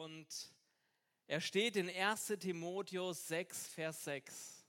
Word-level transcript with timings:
und 0.00 0.54
er 1.26 1.40
steht 1.40 1.76
in 1.76 1.90
1 1.90 2.38
Timotheus 2.40 3.28
6, 3.28 3.66
Vers 3.68 4.04
6. 4.04 4.64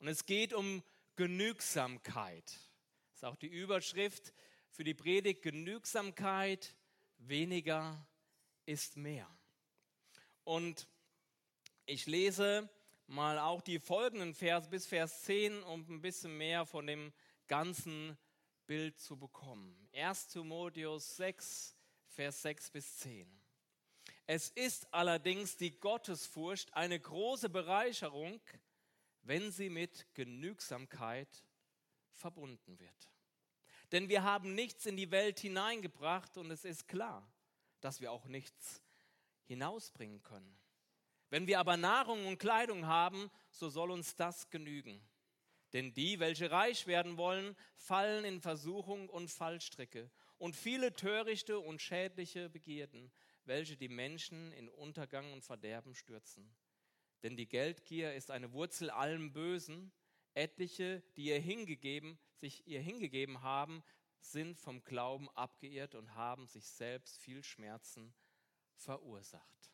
Und 0.00 0.08
es 0.08 0.26
geht 0.26 0.52
um 0.52 0.82
Genügsamkeit. 1.16 2.44
Das 2.44 3.16
ist 3.16 3.24
auch 3.24 3.36
die 3.36 3.48
Überschrift 3.48 4.34
für 4.68 4.84
die 4.84 4.92
Predigt. 4.92 5.42
Genügsamkeit, 5.42 6.76
weniger 7.16 8.06
ist 8.66 8.98
mehr. 8.98 9.26
Und 10.44 10.86
ich 11.86 12.04
lese 12.04 12.68
mal 13.06 13.38
auch 13.38 13.62
die 13.62 13.78
folgenden 13.78 14.34
Verse 14.34 14.68
bis 14.68 14.86
Vers 14.86 15.22
10, 15.22 15.62
um 15.62 15.88
ein 15.88 16.02
bisschen 16.02 16.36
mehr 16.36 16.66
von 16.66 16.86
dem 16.86 17.14
ganzen 17.46 18.18
Bild 18.66 19.00
zu 19.00 19.16
bekommen. 19.16 19.88
1 19.94 20.28
Timotheus 20.28 21.16
6, 21.16 21.74
Vers 22.08 22.42
6 22.42 22.70
bis 22.70 22.98
10. 22.98 23.45
Es 24.26 24.50
ist 24.50 24.92
allerdings 24.92 25.56
die 25.56 25.78
Gottesfurcht 25.78 26.74
eine 26.74 26.98
große 26.98 27.48
Bereicherung, 27.48 28.40
wenn 29.22 29.52
sie 29.52 29.68
mit 29.70 30.06
Genügsamkeit 30.14 31.44
verbunden 32.12 32.78
wird. 32.78 33.10
Denn 33.92 34.08
wir 34.08 34.24
haben 34.24 34.54
nichts 34.54 34.86
in 34.86 34.96
die 34.96 35.12
Welt 35.12 35.38
hineingebracht 35.38 36.36
und 36.38 36.50
es 36.50 36.64
ist 36.64 36.88
klar, 36.88 37.28
dass 37.80 38.00
wir 38.00 38.10
auch 38.10 38.26
nichts 38.26 38.82
hinausbringen 39.44 40.22
können. 40.24 40.58
Wenn 41.30 41.46
wir 41.46 41.60
aber 41.60 41.76
Nahrung 41.76 42.26
und 42.26 42.38
Kleidung 42.38 42.86
haben, 42.86 43.30
so 43.50 43.68
soll 43.68 43.92
uns 43.92 44.16
das 44.16 44.50
genügen. 44.50 45.00
Denn 45.72 45.92
die, 45.94 46.18
welche 46.18 46.50
reich 46.50 46.86
werden 46.86 47.16
wollen, 47.16 47.56
fallen 47.76 48.24
in 48.24 48.40
Versuchung 48.40 49.08
und 49.08 49.30
Fallstricke 49.30 50.10
und 50.38 50.56
viele 50.56 50.94
törichte 50.94 51.58
und 51.58 51.82
schädliche 51.82 52.48
Begierden, 52.48 53.12
welche 53.46 53.76
die 53.76 53.88
Menschen 53.88 54.52
in 54.52 54.68
Untergang 54.68 55.32
und 55.32 55.42
Verderben 55.42 55.94
stürzen. 55.94 56.54
Denn 57.22 57.36
die 57.36 57.48
Geldgier 57.48 58.14
ist 58.14 58.30
eine 58.30 58.52
Wurzel 58.52 58.90
allem 58.90 59.32
Bösen. 59.32 59.92
Etliche, 60.34 61.02
die 61.16 61.26
ihr 61.26 61.40
hingegeben, 61.40 62.18
sich 62.34 62.66
ihr 62.66 62.80
hingegeben 62.80 63.42
haben, 63.42 63.82
sind 64.20 64.58
vom 64.58 64.82
Glauben 64.84 65.30
abgeirrt 65.30 65.94
und 65.94 66.14
haben 66.14 66.46
sich 66.46 66.66
selbst 66.66 67.18
viel 67.18 67.42
Schmerzen 67.42 68.14
verursacht. 68.74 69.72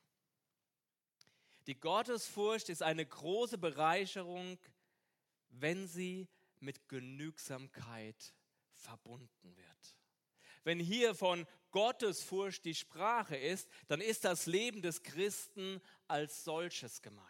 Die 1.66 1.78
Gottesfurcht 1.78 2.68
ist 2.68 2.82
eine 2.82 3.06
große 3.06 3.58
Bereicherung, 3.58 4.58
wenn 5.48 5.86
sie 5.86 6.28
mit 6.60 6.88
Genügsamkeit 6.88 8.34
verbunden 8.74 9.56
wird. 9.56 9.96
Wenn 10.64 10.78
hier 10.78 11.14
von 11.14 11.46
Gottesfurcht 11.72 12.64
die 12.64 12.74
Sprache 12.74 13.36
ist, 13.36 13.68
dann 13.88 14.00
ist 14.00 14.24
das 14.24 14.46
Leben 14.46 14.82
des 14.82 15.02
Christen 15.02 15.80
als 16.06 16.44
solches 16.44 17.02
gemeint. 17.02 17.28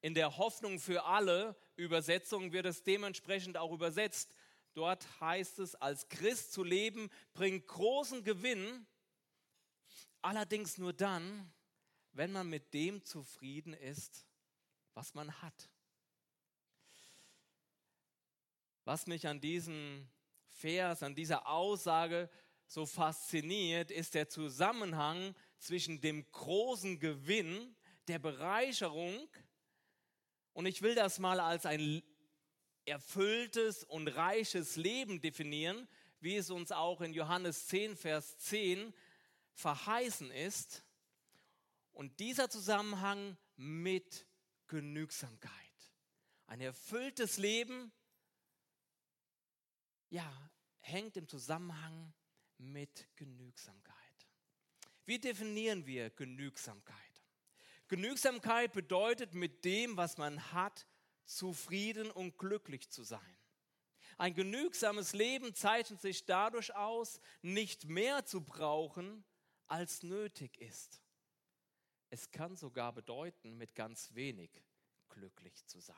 In 0.00 0.14
der 0.14 0.36
Hoffnung 0.36 0.78
für 0.78 1.04
alle 1.04 1.56
Übersetzung 1.74 2.52
wird 2.52 2.66
es 2.66 2.84
dementsprechend 2.84 3.56
auch 3.56 3.72
übersetzt. 3.72 4.32
Dort 4.74 5.04
heißt 5.20 5.58
es, 5.58 5.74
als 5.74 6.08
Christ 6.08 6.52
zu 6.52 6.62
leben 6.62 7.10
bringt 7.32 7.66
großen 7.66 8.22
Gewinn, 8.22 8.86
allerdings 10.22 10.78
nur 10.78 10.92
dann, 10.92 11.52
wenn 12.12 12.30
man 12.30 12.48
mit 12.48 12.72
dem 12.74 13.04
zufrieden 13.04 13.72
ist, 13.72 14.24
was 14.94 15.14
man 15.14 15.32
hat. 15.42 15.68
Was 18.84 19.06
mich 19.06 19.26
an 19.26 19.40
diesem 19.40 20.08
Vers, 20.46 21.02
an 21.02 21.14
dieser 21.14 21.46
Aussage 21.46 22.30
so 22.68 22.86
fasziniert, 22.86 23.90
ist 23.90 24.14
der 24.14 24.28
Zusammenhang 24.28 25.34
zwischen 25.58 26.00
dem 26.00 26.30
großen 26.30 27.00
Gewinn, 27.00 27.74
der 28.06 28.20
Bereicherung, 28.20 29.28
und 30.52 30.66
ich 30.66 30.82
will 30.82 30.96
das 30.96 31.18
mal 31.20 31.38
als 31.38 31.66
ein 31.66 32.02
erfülltes 32.84 33.84
und 33.84 34.08
reiches 34.08 34.74
Leben 34.74 35.20
definieren, 35.20 35.86
wie 36.18 36.34
es 36.34 36.50
uns 36.50 36.72
auch 36.72 37.00
in 37.00 37.14
Johannes 37.14 37.68
10, 37.68 37.96
Vers 37.96 38.38
10 38.38 38.92
verheißen 39.52 40.32
ist. 40.32 40.84
Und 41.92 42.18
dieser 42.18 42.50
Zusammenhang 42.50 43.36
mit 43.54 44.26
Genügsamkeit. 44.66 45.52
Ein 46.46 46.60
erfülltes 46.60 47.36
Leben 47.36 47.92
ja, 50.10 50.50
hängt 50.80 51.16
im 51.16 51.28
Zusammenhang 51.28 52.12
mit 52.58 53.08
Genügsamkeit. 53.16 53.96
Wie 55.04 55.18
definieren 55.18 55.86
wir 55.86 56.10
Genügsamkeit? 56.10 56.96
Genügsamkeit 57.88 58.72
bedeutet, 58.72 59.32
mit 59.32 59.64
dem, 59.64 59.96
was 59.96 60.18
man 60.18 60.52
hat, 60.52 60.86
zufrieden 61.24 62.10
und 62.10 62.36
glücklich 62.36 62.90
zu 62.90 63.02
sein. 63.02 63.38
Ein 64.18 64.34
genügsames 64.34 65.12
Leben 65.12 65.54
zeichnet 65.54 66.00
sich 66.00 66.26
dadurch 66.26 66.74
aus, 66.74 67.20
nicht 67.40 67.84
mehr 67.84 68.24
zu 68.24 68.44
brauchen, 68.44 69.24
als 69.66 70.02
nötig 70.02 70.58
ist. 70.58 71.02
Es 72.10 72.30
kann 72.30 72.56
sogar 72.56 72.92
bedeuten, 72.92 73.56
mit 73.56 73.74
ganz 73.74 74.14
wenig 74.14 74.50
glücklich 75.08 75.64
zu 75.66 75.80
sein. 75.80 75.96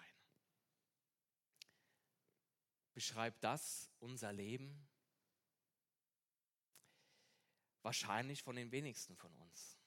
Beschreibt 2.93 3.43
das 3.43 3.91
unser 4.01 4.33
Leben? 4.33 4.90
Wahrscheinlich 7.83 8.43
von 8.43 8.57
den 8.57 8.71
wenigsten 8.71 9.17
von 9.17 9.35
uns. 9.37 9.79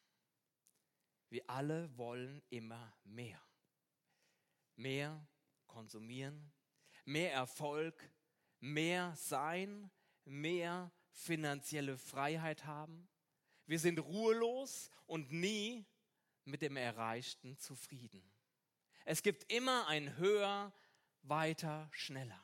Wir 1.29 1.49
alle 1.49 1.95
wollen 1.97 2.41
immer 2.49 2.95
mehr. 3.03 3.41
Mehr 4.75 5.27
konsumieren, 5.67 6.51
mehr 7.05 7.33
Erfolg, 7.33 8.11
mehr 8.59 9.15
sein, 9.15 9.91
mehr 10.25 10.91
finanzielle 11.11 11.97
Freiheit 11.97 12.65
haben. 12.65 13.07
Wir 13.65 13.79
sind 13.79 13.99
ruhelos 13.99 14.89
und 15.05 15.31
nie 15.31 15.85
mit 16.45 16.61
dem 16.61 16.75
Erreichten 16.75 17.57
zufrieden. 17.57 18.23
Es 19.05 19.21
gibt 19.21 19.51
immer 19.51 19.87
ein 19.87 20.17
höher, 20.17 20.73
weiter, 21.21 21.89
schneller 21.91 22.43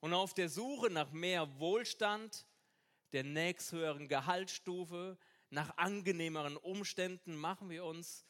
und 0.00 0.14
auf 0.14 0.34
der 0.34 0.48
Suche 0.48 0.90
nach 0.90 1.10
mehr 1.10 1.58
Wohlstand, 1.58 2.46
der 3.16 3.24
nächsthöheren 3.24 4.08
Gehaltsstufe, 4.08 5.16
nach 5.48 5.78
angenehmeren 5.78 6.58
Umständen 6.58 7.34
machen 7.34 7.70
wir 7.70 7.82
uns 7.82 8.26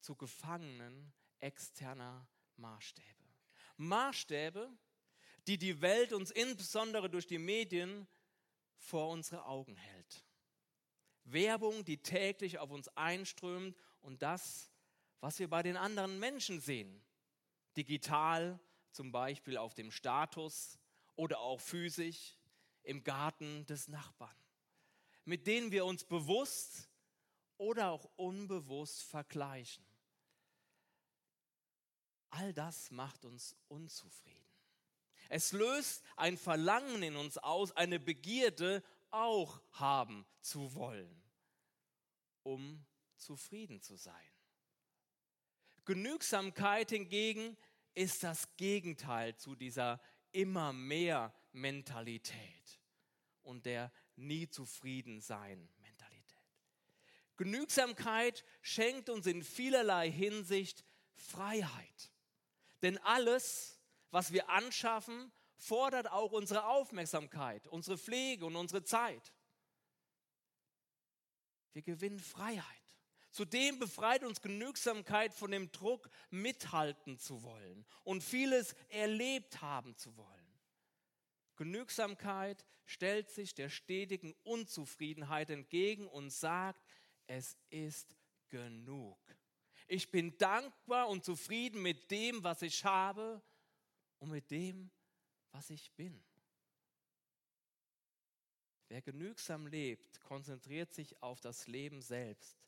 zu 0.00 0.16
Gefangenen 0.16 1.12
externer 1.40 2.26
Maßstäbe. 2.56 3.24
Maßstäbe, 3.76 4.72
die 5.46 5.58
die 5.58 5.82
Welt 5.82 6.14
uns 6.14 6.30
insbesondere 6.30 7.10
durch 7.10 7.26
die 7.26 7.36
Medien 7.36 8.08
vor 8.78 9.10
unsere 9.10 9.44
Augen 9.44 9.76
hält. 9.76 10.24
Werbung, 11.24 11.84
die 11.84 11.98
täglich 11.98 12.56
auf 12.58 12.70
uns 12.70 12.88
einströmt 12.96 13.76
und 14.00 14.22
das, 14.22 14.72
was 15.20 15.40
wir 15.40 15.50
bei 15.50 15.62
den 15.62 15.76
anderen 15.76 16.18
Menschen 16.18 16.58
sehen. 16.58 17.04
Digital, 17.76 18.58
zum 18.92 19.12
Beispiel 19.12 19.58
auf 19.58 19.74
dem 19.74 19.90
Status, 19.90 20.78
oder 21.16 21.40
auch 21.40 21.60
physisch 21.60 22.38
im 22.82 23.04
Garten 23.04 23.66
des 23.66 23.88
Nachbarn, 23.88 24.36
mit 25.24 25.46
denen 25.46 25.70
wir 25.70 25.84
uns 25.84 26.04
bewusst 26.04 26.88
oder 27.56 27.90
auch 27.90 28.10
unbewusst 28.16 29.02
vergleichen. 29.04 29.84
All 32.30 32.52
das 32.52 32.90
macht 32.90 33.24
uns 33.24 33.54
unzufrieden. 33.68 34.42
Es 35.28 35.52
löst 35.52 36.02
ein 36.16 36.36
Verlangen 36.36 37.02
in 37.02 37.16
uns 37.16 37.38
aus, 37.38 37.72
eine 37.72 38.00
Begierde 38.00 38.82
auch 39.10 39.60
haben 39.72 40.26
zu 40.40 40.74
wollen, 40.74 41.22
um 42.42 42.84
zufrieden 43.16 43.80
zu 43.80 43.96
sein. 43.96 44.14
Genügsamkeit 45.84 46.90
hingegen 46.90 47.56
ist 47.94 48.22
das 48.22 48.56
Gegenteil 48.56 49.36
zu 49.36 49.54
dieser 49.54 50.00
immer 50.32 50.72
mehr 50.72 51.34
Mentalität 51.52 52.80
und 53.42 53.66
der 53.66 53.92
nie 54.16 54.48
zufrieden 54.48 55.20
sein 55.20 55.68
Mentalität. 55.80 56.22
Genügsamkeit 57.36 58.44
schenkt 58.60 59.08
uns 59.08 59.26
in 59.26 59.42
vielerlei 59.42 60.10
Hinsicht 60.10 60.84
Freiheit. 61.14 62.12
Denn 62.82 62.98
alles, 62.98 63.80
was 64.10 64.32
wir 64.32 64.48
anschaffen, 64.48 65.32
fordert 65.56 66.10
auch 66.10 66.32
unsere 66.32 66.66
Aufmerksamkeit, 66.66 67.66
unsere 67.68 67.96
Pflege 67.96 68.46
und 68.46 68.56
unsere 68.56 68.84
Zeit. 68.84 69.32
Wir 71.72 71.82
gewinnen 71.82 72.20
Freiheit. 72.20 72.66
Zudem 73.30 73.78
befreit 73.78 74.24
uns 74.24 74.42
Genügsamkeit 74.42 75.32
von 75.32 75.50
dem 75.50 75.72
Druck, 75.72 76.10
mithalten 76.28 77.18
zu 77.18 77.42
wollen 77.42 77.86
und 78.04 78.22
vieles 78.22 78.74
erlebt 78.90 79.62
haben 79.62 79.96
zu 79.96 80.14
wollen. 80.18 80.41
Genügsamkeit 81.56 82.64
stellt 82.84 83.30
sich 83.30 83.54
der 83.54 83.68
stetigen 83.68 84.34
Unzufriedenheit 84.42 85.50
entgegen 85.50 86.08
und 86.08 86.30
sagt, 86.30 86.82
es 87.26 87.56
ist 87.70 88.14
genug. 88.48 89.18
Ich 89.88 90.10
bin 90.10 90.36
dankbar 90.38 91.08
und 91.08 91.24
zufrieden 91.24 91.82
mit 91.82 92.10
dem, 92.10 92.42
was 92.42 92.62
ich 92.62 92.84
habe 92.84 93.42
und 94.18 94.30
mit 94.30 94.50
dem, 94.50 94.90
was 95.50 95.70
ich 95.70 95.92
bin. 95.92 96.22
Wer 98.88 99.02
genügsam 99.02 99.66
lebt, 99.66 100.20
konzentriert 100.20 100.92
sich 100.92 101.22
auf 101.22 101.40
das 101.40 101.66
Leben 101.66 102.02
selbst 102.02 102.58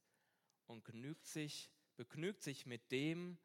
und 0.67 0.85
genügt 0.85 1.27
sich, 1.27 1.71
begnügt 1.97 2.43
sich 2.43 2.65
mit 2.65 2.91
dem, 2.91 3.39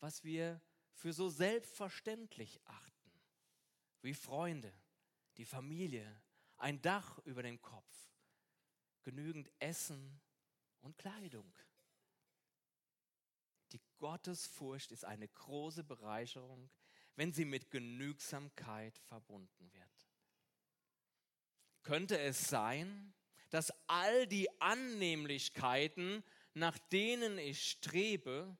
was 0.00 0.22
wir 0.22 0.60
für 0.92 1.12
so 1.12 1.30
selbstverständlich 1.30 2.60
achten, 2.66 2.89
wie 4.02 4.14
Freunde, 4.14 4.72
die 5.36 5.44
Familie, 5.44 6.22
ein 6.56 6.80
Dach 6.82 7.18
über 7.24 7.42
dem 7.42 7.60
Kopf, 7.60 8.12
genügend 9.02 9.50
Essen 9.58 10.20
und 10.80 10.96
Kleidung. 10.98 11.52
Die 13.72 13.80
Gottesfurcht 13.98 14.92
ist 14.92 15.04
eine 15.04 15.28
große 15.28 15.84
Bereicherung, 15.84 16.70
wenn 17.16 17.32
sie 17.32 17.44
mit 17.44 17.70
Genügsamkeit 17.70 18.98
verbunden 18.98 19.72
wird. 19.72 20.10
Könnte 21.82 22.18
es 22.18 22.48
sein, 22.48 23.14
dass 23.50 23.72
all 23.86 24.26
die 24.26 24.48
Annehmlichkeiten, 24.60 26.22
nach 26.54 26.78
denen 26.78 27.38
ich 27.38 27.70
strebe, 27.70 28.56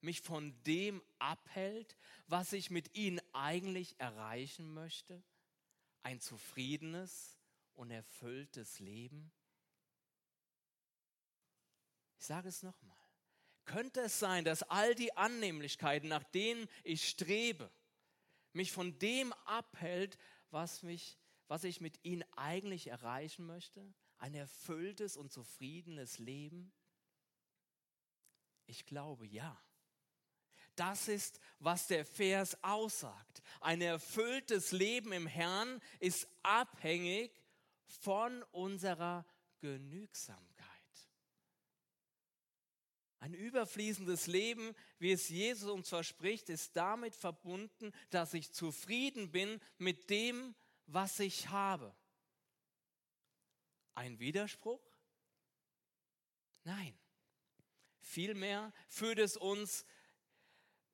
mich 0.00 0.20
von 0.20 0.60
dem 0.64 1.02
abhält, 1.18 1.96
was 2.26 2.52
ich 2.52 2.70
mit 2.70 2.96
ihnen 2.96 3.20
eigentlich 3.34 3.98
erreichen 3.98 4.72
möchte? 4.72 5.22
Ein 6.02 6.20
zufriedenes 6.20 7.38
und 7.74 7.90
erfülltes 7.90 8.80
Leben? 8.80 9.32
Ich 12.18 12.26
sage 12.26 12.48
es 12.48 12.62
nochmal. 12.62 12.96
Könnte 13.64 14.00
es 14.02 14.18
sein, 14.18 14.44
dass 14.44 14.62
all 14.64 14.94
die 14.94 15.16
Annehmlichkeiten, 15.16 16.08
nach 16.08 16.24
denen 16.24 16.68
ich 16.82 17.08
strebe, 17.08 17.70
mich 18.52 18.72
von 18.72 18.98
dem 18.98 19.32
abhält, 19.44 20.18
was, 20.50 20.82
mich, 20.82 21.18
was 21.48 21.64
ich 21.64 21.80
mit 21.80 22.04
ihnen 22.04 22.24
eigentlich 22.36 22.88
erreichen 22.88 23.46
möchte? 23.46 23.94
Ein 24.18 24.34
erfülltes 24.34 25.16
und 25.16 25.32
zufriedenes 25.32 26.18
Leben? 26.18 26.72
Ich 28.66 28.86
glaube 28.86 29.26
ja. 29.26 29.60
Das 30.76 31.08
ist, 31.08 31.40
was 31.58 31.86
der 31.86 32.04
Vers 32.04 32.56
aussagt. 32.62 33.42
Ein 33.60 33.80
erfülltes 33.80 34.72
Leben 34.72 35.12
im 35.12 35.26
Herrn 35.26 35.80
ist 36.00 36.28
abhängig 36.42 37.30
von 37.84 38.42
unserer 38.52 39.24
Genügsamkeit. 39.60 40.72
Ein 43.20 43.34
überfließendes 43.34 44.26
Leben, 44.26 44.74
wie 44.98 45.12
es 45.12 45.28
Jesus 45.28 45.70
uns 45.70 45.88
verspricht, 45.88 46.48
ist 46.48 46.76
damit 46.76 47.14
verbunden, 47.14 47.92
dass 48.10 48.34
ich 48.34 48.50
zufrieden 48.50 49.30
bin 49.30 49.60
mit 49.78 50.10
dem, 50.10 50.56
was 50.86 51.20
ich 51.20 51.48
habe. 51.48 51.94
Ein 53.94 54.18
Widerspruch? 54.18 54.82
Nein. 56.64 56.98
Vielmehr 58.00 58.72
führt 58.88 59.20
es 59.20 59.36
uns, 59.36 59.86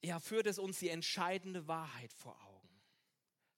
ja, 0.03 0.21
führt 0.21 0.47
es 0.47 0.59
uns 0.59 0.79
die 0.79 0.89
entscheidende 0.89 1.67
Wahrheit 1.67 2.13
vor 2.13 2.41
Augen. 2.43 2.59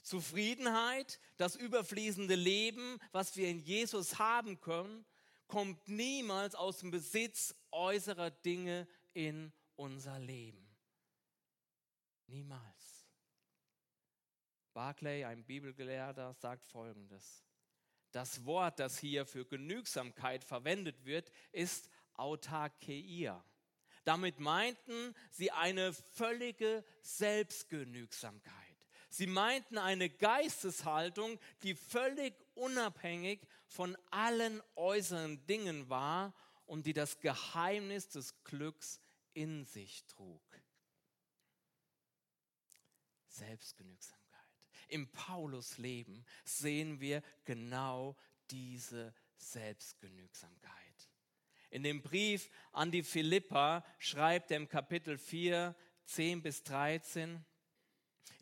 Zufriedenheit, 0.02 1.20
das 1.36 1.56
überfließende 1.56 2.34
Leben, 2.34 2.98
was 3.12 3.36
wir 3.36 3.48
in 3.48 3.60
Jesus 3.60 4.18
haben 4.18 4.60
können, 4.60 5.04
kommt 5.46 5.88
niemals 5.88 6.54
aus 6.54 6.78
dem 6.78 6.90
Besitz 6.90 7.54
äußerer 7.70 8.30
Dinge 8.30 8.88
in 9.12 9.52
unser 9.76 10.18
Leben. 10.18 10.66
Niemals. 12.26 13.08
Barclay, 14.72 15.24
ein 15.24 15.44
Bibelgelehrter, 15.44 16.32
sagt 16.34 16.64
Folgendes. 16.66 17.44
Das 18.12 18.44
Wort, 18.44 18.78
das 18.78 18.98
hier 18.98 19.26
für 19.26 19.44
Genügsamkeit 19.44 20.44
verwendet 20.44 21.04
wird, 21.04 21.30
ist 21.52 21.90
Autarkeia. 22.14 23.44
Damit 24.04 24.40
meinten 24.40 25.14
sie 25.30 25.50
eine 25.50 25.92
völlige 25.92 26.84
Selbstgenügsamkeit. 27.02 28.54
Sie 29.10 29.26
meinten 29.26 29.76
eine 29.76 30.08
Geisteshaltung, 30.08 31.38
die 31.62 31.74
völlig 31.74 32.34
unabhängig 32.54 33.40
von 33.66 33.96
allen 34.10 34.62
äußeren 34.76 35.44
Dingen 35.46 35.88
war 35.88 36.34
und 36.66 36.86
die 36.86 36.92
das 36.92 37.18
Geheimnis 37.20 38.08
des 38.08 38.44
Glücks 38.44 39.00
in 39.34 39.64
sich 39.64 40.04
trug. 40.06 40.42
Selbstgenügsamkeit. 43.26 44.20
Im 44.88 45.08
Paulus-Leben 45.10 46.24
sehen 46.44 47.00
wir 47.00 47.22
genau 47.44 48.16
diese 48.50 49.14
Selbstgenügsamkeit. 49.36 50.79
In 51.70 51.82
dem 51.82 52.02
Brief 52.02 52.50
an 52.72 52.90
die 52.90 53.02
Philippa 53.02 53.84
schreibt 53.98 54.50
er 54.50 54.58
im 54.58 54.68
Kapitel 54.68 55.16
4, 55.18 55.74
10 56.04 56.42
bis 56.42 56.62
13, 56.64 57.44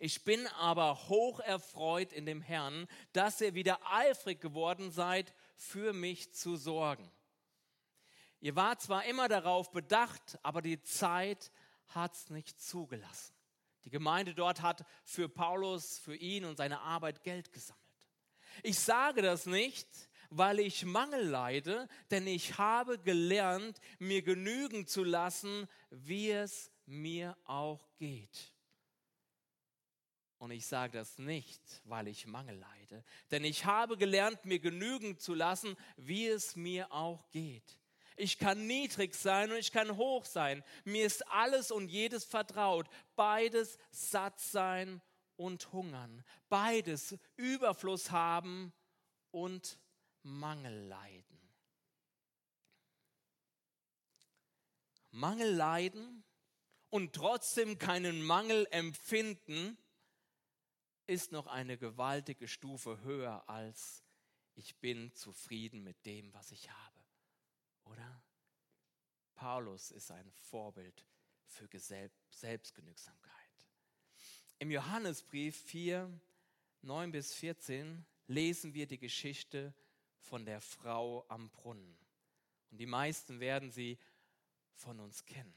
ich 0.00 0.24
bin 0.24 0.46
aber 0.58 1.08
hoch 1.08 1.40
erfreut 1.40 2.12
in 2.12 2.24
dem 2.24 2.40
Herrn, 2.40 2.86
dass 3.12 3.40
ihr 3.40 3.54
wieder 3.54 3.80
eifrig 3.90 4.40
geworden 4.40 4.92
seid, 4.92 5.34
für 5.56 5.92
mich 5.92 6.32
zu 6.32 6.56
sorgen. 6.56 7.10
Ihr 8.40 8.54
wart 8.54 8.80
zwar 8.80 9.04
immer 9.06 9.26
darauf 9.26 9.72
bedacht, 9.72 10.38
aber 10.44 10.62
die 10.62 10.80
Zeit 10.82 11.50
hat's 11.88 12.30
nicht 12.30 12.60
zugelassen. 12.60 13.34
Die 13.84 13.90
Gemeinde 13.90 14.34
dort 14.34 14.62
hat 14.62 14.84
für 15.04 15.28
Paulus, 15.28 15.98
für 15.98 16.14
ihn 16.14 16.44
und 16.44 16.56
seine 16.56 16.80
Arbeit 16.80 17.24
Geld 17.24 17.52
gesammelt. 17.52 17.82
Ich 18.62 18.78
sage 18.78 19.20
das 19.20 19.46
nicht, 19.46 19.88
weil 20.30 20.60
ich 20.60 20.84
Mangel 20.84 21.26
leide, 21.26 21.88
denn 22.10 22.26
ich 22.26 22.58
habe 22.58 22.98
gelernt, 22.98 23.80
mir 23.98 24.22
genügen 24.22 24.86
zu 24.86 25.04
lassen, 25.04 25.68
wie 25.90 26.30
es 26.30 26.70
mir 26.86 27.36
auch 27.44 27.88
geht. 27.96 28.54
Und 30.38 30.52
ich 30.52 30.66
sage 30.66 30.98
das 30.98 31.18
nicht, 31.18 31.60
weil 31.84 32.06
ich 32.06 32.26
Mangel 32.26 32.58
leide, 32.58 33.04
denn 33.30 33.44
ich 33.44 33.64
habe 33.64 33.96
gelernt, 33.96 34.44
mir 34.44 34.60
genügen 34.60 35.18
zu 35.18 35.34
lassen, 35.34 35.76
wie 35.96 36.28
es 36.28 36.54
mir 36.54 36.92
auch 36.92 37.28
geht. 37.30 37.78
Ich 38.16 38.38
kann 38.38 38.66
niedrig 38.66 39.14
sein 39.14 39.50
und 39.50 39.58
ich 39.58 39.70
kann 39.70 39.96
hoch 39.96 40.24
sein. 40.24 40.64
Mir 40.84 41.06
ist 41.06 41.26
alles 41.28 41.70
und 41.70 41.88
jedes 41.88 42.24
vertraut. 42.24 42.88
Beides 43.14 43.78
satt 43.92 44.40
sein 44.40 45.00
und 45.36 45.72
hungern. 45.72 46.24
Beides 46.48 47.16
Überfluss 47.36 48.10
haben 48.10 48.72
und 49.30 49.78
Mangel 50.22 50.86
leiden. 50.86 51.38
Mangel 55.10 55.54
leiden 55.54 56.24
und 56.90 57.14
trotzdem 57.14 57.78
keinen 57.78 58.22
Mangel 58.22 58.66
empfinden, 58.70 59.76
ist 61.06 61.32
noch 61.32 61.46
eine 61.46 61.78
gewaltige 61.78 62.46
Stufe 62.48 63.00
höher 63.00 63.48
als 63.48 64.04
ich 64.54 64.76
bin 64.76 65.14
zufrieden 65.14 65.82
mit 65.84 66.04
dem, 66.04 66.34
was 66.34 66.50
ich 66.50 66.68
habe. 66.68 67.00
Oder? 67.84 68.22
Paulus 69.36 69.92
ist 69.92 70.10
ein 70.10 70.30
Vorbild 70.32 71.06
für 71.46 71.68
Selbstgenügsamkeit. 72.30 73.68
Im 74.58 74.72
Johannesbrief 74.72 75.56
4, 75.56 76.20
9 76.82 77.12
bis 77.12 77.34
14 77.34 78.04
lesen 78.26 78.74
wir 78.74 78.88
die 78.88 78.98
Geschichte 78.98 79.72
von 80.28 80.44
der 80.44 80.60
Frau 80.60 81.24
am 81.28 81.50
Brunnen. 81.50 81.98
Und 82.70 82.78
die 82.78 82.86
meisten 82.86 83.40
werden 83.40 83.70
sie 83.70 83.98
von 84.74 85.00
uns 85.00 85.24
kennen. 85.24 85.54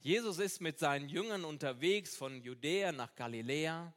Jesus 0.00 0.38
ist 0.38 0.60
mit 0.60 0.78
seinen 0.78 1.08
Jüngern 1.08 1.44
unterwegs 1.44 2.16
von 2.16 2.42
Judäa 2.42 2.90
nach 2.90 3.14
Galiläa 3.14 3.94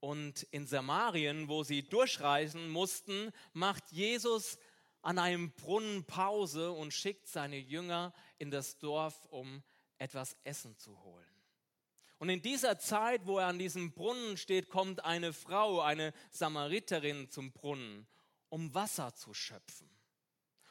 und 0.00 0.44
in 0.44 0.66
Samarien, 0.66 1.48
wo 1.48 1.62
sie 1.62 1.82
durchreisen 1.82 2.70
mussten, 2.70 3.30
macht 3.52 3.92
Jesus 3.92 4.58
an 5.02 5.18
einem 5.18 5.52
Brunnen 5.52 6.04
Pause 6.04 6.72
und 6.72 6.94
schickt 6.94 7.28
seine 7.28 7.58
Jünger 7.58 8.14
in 8.38 8.50
das 8.50 8.78
Dorf, 8.78 9.26
um 9.26 9.62
etwas 9.98 10.38
Essen 10.44 10.76
zu 10.78 11.02
holen. 11.04 11.26
Und 12.18 12.28
in 12.28 12.42
dieser 12.42 12.78
Zeit, 12.78 13.26
wo 13.26 13.38
er 13.38 13.46
an 13.46 13.58
diesem 13.58 13.92
Brunnen 13.92 14.36
steht, 14.36 14.68
kommt 14.68 15.04
eine 15.04 15.32
Frau, 15.32 15.80
eine 15.80 16.12
Samariterin 16.30 17.30
zum 17.30 17.52
Brunnen, 17.52 18.06
um 18.50 18.74
Wasser 18.74 19.14
zu 19.14 19.32
schöpfen. 19.32 19.88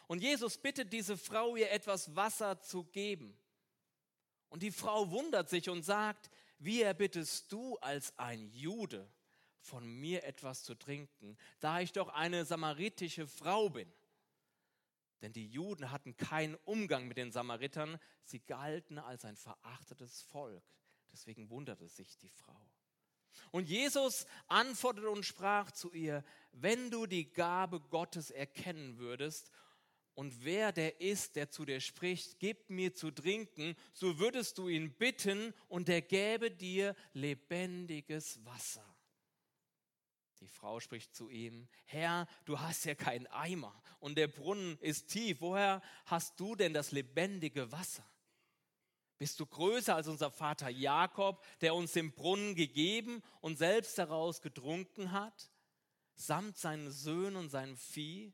Und 0.08 0.22
Jesus 0.22 0.58
bittet 0.58 0.94
diese 0.94 1.18
Frau, 1.18 1.56
ihr 1.56 1.72
etwas 1.72 2.16
Wasser 2.16 2.62
zu 2.62 2.84
geben. 2.84 3.38
Und 4.50 4.64
die 4.64 4.72
Frau 4.72 5.10
wundert 5.12 5.50
sich 5.50 5.70
und 5.70 5.84
sagt, 5.84 6.30
wie 6.58 6.82
erbittest 6.82 7.52
du 7.52 7.78
als 7.78 8.18
ein 8.18 8.50
Jude 8.52 9.12
von 9.60 9.88
mir 9.88 10.24
etwas 10.24 10.64
zu 10.64 10.76
trinken, 10.76 11.38
da 11.60 11.80
ich 11.80 11.92
doch 11.92 12.10
eine 12.10 12.46
samaritische 12.46 13.28
Frau 13.28 13.70
bin. 13.70 13.92
Denn 15.22 15.34
die 15.34 15.48
Juden 15.48 15.92
hatten 15.92 16.16
keinen 16.18 16.56
Umgang 16.66 17.08
mit 17.08 17.18
den 17.18 17.32
Samaritern, 17.32 18.00
sie 18.24 18.40
galten 18.40 18.98
als 18.98 19.26
ein 19.26 19.36
verachtetes 19.36 20.22
Volk. 20.24 20.64
Deswegen 21.12 21.50
wunderte 21.50 21.88
sich 21.88 22.18
die 22.18 22.30
Frau. 22.30 22.60
Und 23.52 23.68
Jesus 23.68 24.26
antwortete 24.48 25.10
und 25.10 25.26
sprach 25.26 25.72
zu 25.72 25.92
ihr, 25.94 26.24
wenn 26.52 26.92
du 26.92 27.06
die 27.06 27.32
Gabe 27.32 27.80
Gottes 27.80 28.32
erkennen 28.32 28.98
würdest 28.98 29.52
und 30.14 30.44
wer 30.44 30.72
der 30.72 31.00
ist, 31.00 31.36
der 31.36 31.50
zu 31.50 31.66
dir 31.66 31.80
spricht, 31.80 32.40
gib 32.40 32.70
mir 32.70 32.94
zu 32.94 33.12
trinken, 33.12 33.76
so 33.94 34.20
würdest 34.20 34.58
du 34.58 34.68
ihn 34.68 34.94
bitten 34.94 35.54
und 35.68 35.88
er 35.90 36.02
gäbe 36.02 36.52
dir 36.52 36.96
lebendiges 37.14 38.44
Wasser. 38.46 38.86
Die 40.42 40.48
Frau 40.48 40.80
spricht 40.80 41.14
zu 41.16 41.30
ihm, 41.30 41.68
Herr, 41.86 42.28
du 42.46 42.60
hast 42.60 42.86
ja 42.86 42.96
keinen 42.96 43.28
Eimer 43.28 43.82
und 44.00 44.18
der 44.18 44.28
Brunnen 44.28 44.78
ist 44.80 45.08
tief. 45.08 45.42
Woher 45.42 45.82
hast 46.06 46.40
du 46.40 46.56
denn 46.56 46.74
das 46.74 46.92
lebendige 46.92 47.72
Wasser? 47.72 48.06
Bist 49.20 49.40
du 49.42 49.46
größer 49.46 49.96
als 49.96 50.08
unser 50.08 50.32
Vater 50.32 50.70
Jakob, 50.70 51.46
der 51.60 51.76
uns 51.76 51.92
den 51.92 52.14
Brunnen 52.14 52.56
gegeben 52.56 53.22
und 53.42 53.58
selbst 53.58 53.98
daraus 53.98 54.42
getrunken 54.42 55.12
hat, 55.12 55.52
samt 56.16 56.58
seinen 56.58 56.90
Söhnen 56.90 57.36
und 57.36 57.50
seinem 57.50 57.76
Vieh? 57.76 58.34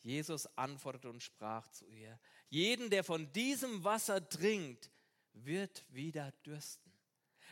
Jesus 0.00 0.46
antwortete 0.56 1.10
und 1.10 1.22
sprach 1.22 1.68
zu 1.68 1.86
ihr, 1.86 2.18
jeden, 2.48 2.88
der 2.88 3.04
von 3.04 3.30
diesem 3.32 3.84
Wasser 3.84 4.26
trinkt, 4.26 4.90
wird 5.34 5.84
wieder 5.90 6.32
dürsten. 6.46 6.87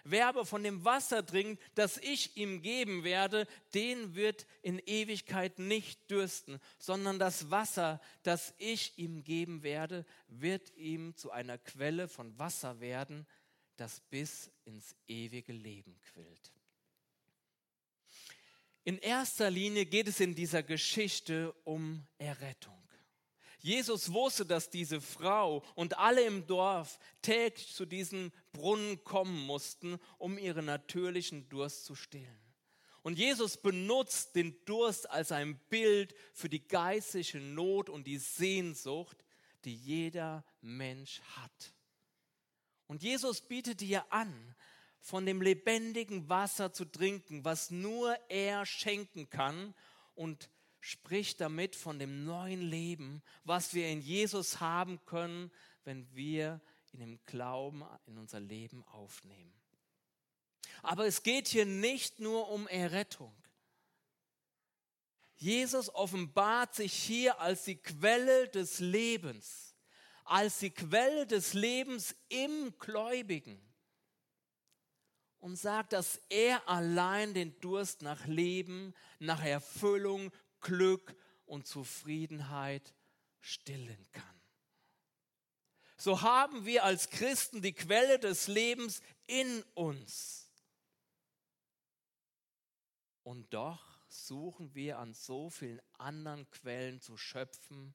Wer 0.09 0.29
aber 0.29 0.47
von 0.47 0.63
dem 0.63 0.85
Wasser 0.85 1.27
trinkt, 1.27 1.61
das 1.75 1.99
ich 1.99 2.37
ihm 2.37 2.63
geben 2.63 3.03
werde, 3.03 3.49
den 3.75 4.15
wird 4.15 4.47
in 4.63 4.79
Ewigkeit 4.79 5.59
nicht 5.59 6.09
dürsten, 6.09 6.61
sondern 6.79 7.19
das 7.19 7.51
Wasser, 7.51 8.01
das 8.23 8.55
ich 8.59 8.97
ihm 8.99 9.25
geben 9.25 9.65
werde, 9.65 10.07
wird 10.29 10.73
ihm 10.77 11.17
zu 11.17 11.33
einer 11.33 11.59
Quelle 11.59 12.07
von 12.07 12.39
Wasser 12.39 12.79
werden, 12.79 13.27
das 13.77 13.99
bis 13.99 14.53
ins 14.65 14.95
ewige 15.09 15.53
Leben 15.53 15.99
quillt. 16.13 16.53
In 18.85 18.99
erster 18.99 19.51
Linie 19.51 19.87
geht 19.87 20.07
es 20.07 20.21
in 20.21 20.37
dieser 20.37 20.63
Geschichte 20.63 21.53
um 21.65 22.07
Errettung. 22.19 22.86
Jesus 23.67 24.13
wusste, 24.13 24.47
dass 24.47 24.71
diese 24.71 25.01
Frau 25.01 25.65
und 25.75 25.99
alle 25.99 26.23
im 26.23 26.47
Dorf 26.47 27.01
täglich 27.21 27.75
zu 27.75 27.85
diesem 27.85 28.31
Brunnen 28.53 29.03
kommen 29.03 29.45
mussten, 29.45 29.99
um 30.19 30.39
ihren 30.39 30.67
natürlichen 30.67 31.49
Durst 31.49 31.85
zu 31.85 31.97
stillen. 31.97 32.39
Und 33.03 33.19
Jesus 33.19 33.57
benutzt 33.57 34.37
den 34.37 34.57
Durst 34.67 35.11
als 35.11 35.33
ein 35.33 35.59
Bild 35.69 36.15
für 36.33 36.49
die 36.49 36.65
geistliche 36.69 37.41
Not 37.41 37.91
und 37.91 38.07
die 38.07 38.19
Sehnsucht, 38.19 39.25
die 39.65 39.75
jeder 39.75 40.45
Mensch 40.61 41.21
hat. 41.35 41.75
Und 42.87 43.03
Jesus 43.03 43.41
bietet 43.41 43.83
ihr 43.83 44.13
an, 44.13 44.55
von 45.01 45.27
dem 45.27 45.43
lebendigen 45.43 46.29
Wasser 46.29 46.73
zu 46.73 46.85
trinken, 46.85 47.45
was 47.45 47.73
nur 47.73 48.17
er 48.29 48.65
schenken 48.65 49.29
kann 49.29 49.75
und 50.15 50.51
spricht 50.87 51.41
damit 51.41 51.75
von 51.75 51.99
dem 51.99 52.25
neuen 52.25 52.63
Leben, 52.63 53.21
was 53.43 53.75
wir 53.75 53.89
in 53.89 54.01
Jesus 54.01 54.61
haben 54.61 55.05
können, 55.05 55.51
wenn 55.83 56.09
wir 56.15 56.61
in 56.93 57.01
dem 57.01 57.19
Glauben 57.27 57.85
in 58.07 58.17
unser 58.19 58.39
Leben 58.39 58.85
aufnehmen. 58.85 59.53
Aber 60.83 61.05
es 61.05 61.25
geht 61.25 61.49
hier 61.49 61.67
nicht 61.67 62.21
nur 62.21 62.51
um 62.51 62.69
Errettung. 62.69 63.35
Jesus 65.35 65.93
offenbart 65.93 66.77
sich 66.77 66.93
hier 66.93 67.41
als 67.41 67.65
die 67.65 67.83
Quelle 67.83 68.49
des 68.49 68.79
Lebens, 68.79 69.75
als 70.25 70.61
die 70.61 70.71
Quelle 70.71 71.27
des 71.27 71.53
Lebens 71.53 72.15
im 72.29 72.73
Gläubigen 72.79 73.61
und 75.41 75.57
sagt, 75.57 75.93
dass 75.93 76.21
er 76.29 76.69
allein 76.69 77.35
den 77.35 77.59
Durst 77.61 78.03
nach 78.03 78.27
Leben, 78.27 78.95
nach 79.19 79.45
Erfüllung, 79.45 80.33
Glück 80.67 81.15
und 81.45 81.65
Zufriedenheit 81.65 82.93
stillen 83.41 84.05
kann. 84.11 84.41
So 85.97 86.23
haben 86.23 86.67
wir 86.67 86.83
als 86.83 87.09
Christen 87.09 87.63
die 87.63 87.73
Quelle 87.73 88.19
des 88.19 88.49
Lebens 88.49 89.01
in 89.29 89.63
uns. 89.75 90.51
Und 93.23 93.55
doch 93.55 93.81
suchen 94.09 94.75
wir 94.75 94.99
an 94.99 95.15
so 95.15 95.51
vielen 95.51 95.81
anderen 95.99 96.51
Quellen 96.51 97.01
zu 97.01 97.17
schöpfen, 97.17 97.95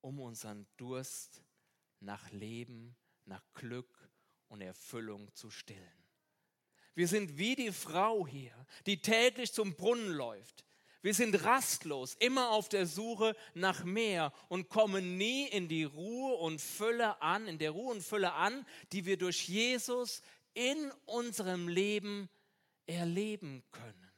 um 0.00 0.20
unseren 0.20 0.66
Durst 0.76 1.42
nach 2.00 2.30
Leben, 2.32 2.96
nach 3.24 3.44
Glück 3.54 4.10
und 4.48 4.60
Erfüllung 4.60 5.32
zu 5.34 5.50
stillen. 5.50 6.04
Wir 6.94 7.06
sind 7.06 7.38
wie 7.38 7.54
die 7.54 7.72
Frau 7.72 8.26
hier, 8.26 8.66
die 8.86 9.00
täglich 9.00 9.52
zum 9.52 9.76
Brunnen 9.76 10.12
läuft, 10.12 10.65
wir 11.06 11.14
sind 11.14 11.44
rastlos, 11.44 12.16
immer 12.18 12.50
auf 12.50 12.68
der 12.68 12.84
Suche 12.84 13.36
nach 13.54 13.84
mehr 13.84 14.32
und 14.48 14.68
kommen 14.68 15.16
nie 15.16 15.46
in 15.46 15.68
die 15.68 15.84
Ruhe 15.84 16.34
und 16.34 16.60
Fülle 16.60 17.22
an, 17.22 17.46
in 17.46 17.58
der 17.58 17.70
Ruhe 17.70 17.92
und 17.92 18.02
Fülle 18.02 18.32
an, 18.32 18.66
die 18.90 19.06
wir 19.06 19.16
durch 19.16 19.48
Jesus 19.48 20.20
in 20.52 20.90
unserem 21.04 21.68
Leben 21.68 22.28
erleben 22.86 23.62
können. 23.70 24.12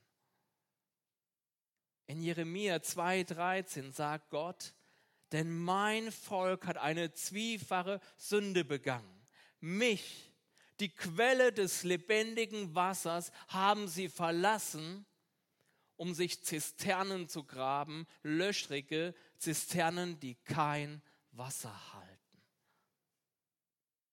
In 2.07 2.23
Jeremia 2.23 2.76
2,13 2.76 3.92
sagt 3.92 4.30
Gott, 4.30 4.73
denn 5.33 5.59
mein 5.59 6.11
Volk 6.11 6.66
hat 6.66 6.78
eine 6.78 7.12
zwiefache 7.12 8.00
Sünde 8.16 8.64
begangen. 8.64 9.26
Mich, 9.61 10.33
die 10.80 10.88
Quelle 10.88 11.52
des 11.52 11.83
lebendigen 11.83 12.75
Wassers, 12.75 13.30
haben 13.49 13.88
sie 13.88 14.09
verlassen 14.09 15.04
um 15.98 16.14
sich 16.14 16.42
Zisternen 16.42 17.28
zu 17.28 17.44
graben, 17.44 18.06
löchrige 18.22 19.14
Zisternen, 19.36 20.18
die 20.20 20.36
kein 20.36 21.02
Wasser 21.32 21.92
halten. 21.92 22.42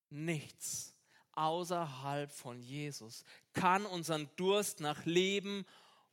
Nichts 0.10 0.96
außerhalb 1.34 2.32
von 2.32 2.60
Jesus 2.60 3.24
kann 3.54 3.86
unseren 3.86 4.30
Durst 4.36 4.80
nach 4.80 5.06
Leben 5.06 5.66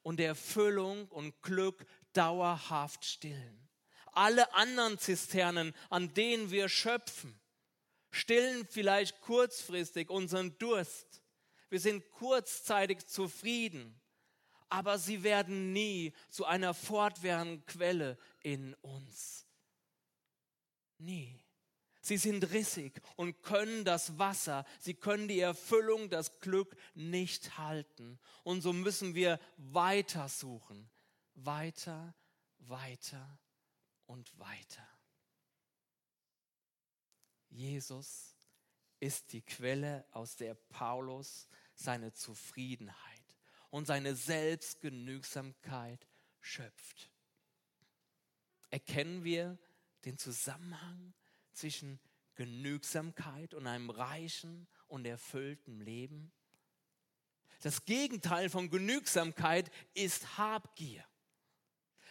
und 0.02 0.20
Erfüllung 0.20 1.08
und 1.08 1.40
Glück 1.42 1.86
dauerhaft 2.12 3.04
stillen. 3.04 3.68
Alle 4.12 4.52
anderen 4.52 4.98
Zisternen, 4.98 5.74
an 5.88 6.12
denen 6.12 6.50
wir 6.50 6.68
schöpfen, 6.68 7.40
stillen 8.10 8.66
vielleicht 8.66 9.22
kurzfristig 9.22 10.10
unseren 10.10 10.58
Durst. 10.58 11.22
Wir 11.70 11.80
sind 11.80 12.10
kurzzeitig 12.10 13.06
zufrieden 13.06 13.98
aber 14.72 14.98
sie 14.98 15.22
werden 15.22 15.74
nie 15.74 16.14
zu 16.30 16.46
einer 16.46 16.72
fortwährenden 16.72 17.66
Quelle 17.66 18.16
in 18.40 18.72
uns. 18.76 19.46
Nie. 20.96 21.44
Sie 22.00 22.16
sind 22.16 22.50
rissig 22.52 23.02
und 23.16 23.42
können 23.42 23.84
das 23.84 24.18
Wasser, 24.18 24.64
sie 24.80 24.94
können 24.94 25.28
die 25.28 25.40
Erfüllung, 25.40 26.08
das 26.08 26.40
Glück 26.40 26.74
nicht 26.94 27.58
halten. 27.58 28.18
Und 28.44 28.62
so 28.62 28.72
müssen 28.72 29.14
wir 29.14 29.38
weiter 29.58 30.30
suchen. 30.30 30.90
Weiter, 31.34 32.14
weiter 32.58 33.38
und 34.06 34.36
weiter. 34.38 34.88
Jesus 37.50 38.34
ist 39.00 39.34
die 39.34 39.42
Quelle, 39.42 40.06
aus 40.12 40.36
der 40.36 40.54
Paulus 40.54 41.46
seine 41.74 42.14
Zufriedenheit 42.14 43.11
und 43.72 43.86
seine 43.86 44.14
Selbstgenügsamkeit 44.14 46.06
schöpft. 46.40 47.10
Erkennen 48.68 49.24
wir 49.24 49.58
den 50.04 50.18
Zusammenhang 50.18 51.14
zwischen 51.54 51.98
Genügsamkeit 52.34 53.54
und 53.54 53.66
einem 53.66 53.88
reichen 53.88 54.68
und 54.88 55.06
erfüllten 55.06 55.80
Leben? 55.80 56.32
Das 57.62 57.86
Gegenteil 57.86 58.50
von 58.50 58.68
Genügsamkeit 58.68 59.70
ist 59.94 60.36
Habgier. 60.36 61.02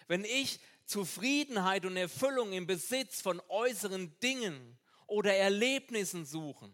Wenn 0.07 0.25
ich 0.25 0.59
Zufriedenheit 0.85 1.85
und 1.85 1.95
Erfüllung 1.95 2.53
im 2.53 2.65
Besitz 2.65 3.21
von 3.21 3.39
äußeren 3.49 4.17
Dingen 4.19 4.79
oder 5.05 5.35
Erlebnissen 5.35 6.25
suchen, 6.25 6.73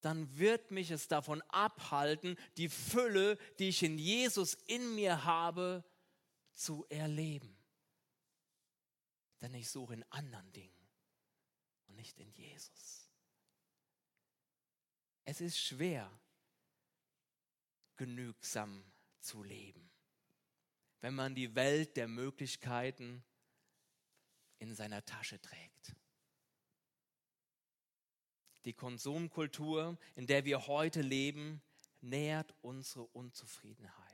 dann 0.00 0.38
wird 0.38 0.70
mich 0.70 0.90
es 0.90 1.08
davon 1.08 1.42
abhalten, 1.48 2.36
die 2.56 2.68
Fülle, 2.68 3.36
die 3.58 3.70
ich 3.70 3.82
in 3.82 3.98
Jesus 3.98 4.54
in 4.54 4.94
mir 4.94 5.24
habe, 5.24 5.84
zu 6.54 6.86
erleben. 6.88 7.56
Denn 9.40 9.54
ich 9.54 9.70
suche 9.70 9.94
in 9.94 10.04
anderen 10.10 10.52
Dingen 10.52 10.88
und 11.86 11.96
nicht 11.96 12.18
in 12.18 12.32
Jesus. 12.32 13.10
Es 15.24 15.40
ist 15.40 15.58
schwer, 15.58 16.10
genügsam 17.96 18.84
zu 19.20 19.42
leben, 19.42 19.90
wenn 21.00 21.14
man 21.14 21.34
die 21.34 21.54
Welt 21.54 21.96
der 21.96 22.08
Möglichkeiten 22.08 23.22
in 24.58 24.74
seiner 24.74 25.04
Tasche 25.04 25.40
trägt. 25.40 25.94
Die 28.64 28.72
Konsumkultur, 28.72 29.96
in 30.16 30.26
der 30.26 30.44
wir 30.44 30.66
heute 30.66 31.00
leben, 31.00 31.62
nährt 32.00 32.54
unsere 32.62 33.04
Unzufriedenheit. 33.04 34.08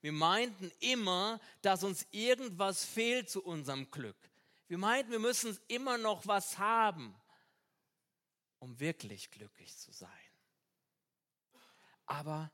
Wir 0.00 0.12
meinten 0.12 0.72
immer, 0.80 1.40
dass 1.62 1.84
uns 1.84 2.06
irgendwas 2.10 2.84
fehlt 2.84 3.28
zu 3.28 3.42
unserem 3.42 3.90
Glück. 3.90 4.16
Wir 4.68 4.78
meinten, 4.78 5.10
wir 5.10 5.18
müssen 5.18 5.58
immer 5.68 5.98
noch 5.98 6.26
was 6.26 6.58
haben, 6.58 7.14
um 8.58 8.78
wirklich 8.80 9.30
glücklich 9.30 9.76
zu 9.76 9.92
sein. 9.92 10.10
Aber 12.06 12.50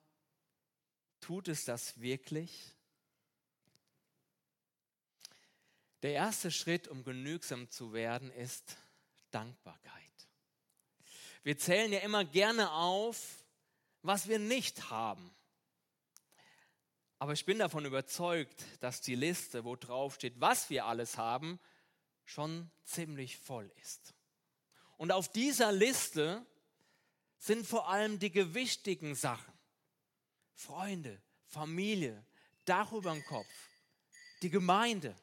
tut 1.20 1.48
es 1.48 1.64
das 1.64 2.00
wirklich? 2.00 2.74
Der 6.02 6.12
erste 6.12 6.50
Schritt, 6.50 6.88
um 6.88 7.04
genügsam 7.04 7.70
zu 7.70 7.92
werden, 7.92 8.30
ist 8.32 8.76
Dankbarkeit. 9.30 10.05
Wir 11.46 11.56
zählen 11.56 11.92
ja 11.92 12.00
immer 12.00 12.24
gerne 12.24 12.72
auf, 12.72 13.44
was 14.02 14.26
wir 14.26 14.40
nicht 14.40 14.90
haben. 14.90 15.32
Aber 17.20 17.34
ich 17.34 17.44
bin 17.44 17.60
davon 17.60 17.84
überzeugt, 17.84 18.64
dass 18.80 19.00
die 19.00 19.14
Liste, 19.14 19.64
wo 19.64 19.76
drauf 19.76 20.16
steht, 20.16 20.40
was 20.40 20.70
wir 20.70 20.86
alles 20.86 21.18
haben, 21.18 21.60
schon 22.24 22.68
ziemlich 22.82 23.36
voll 23.36 23.70
ist. 23.80 24.12
Und 24.96 25.12
auf 25.12 25.30
dieser 25.30 25.70
Liste 25.70 26.44
sind 27.38 27.64
vor 27.64 27.90
allem 27.90 28.18
die 28.18 28.32
gewichtigen 28.32 29.14
Sachen. 29.14 29.54
Freunde, 30.52 31.22
Familie, 31.44 32.26
Dach 32.64 32.90
über 32.90 33.12
dem 33.12 33.24
Kopf, 33.24 33.70
die 34.42 34.50
Gemeinde, 34.50 35.16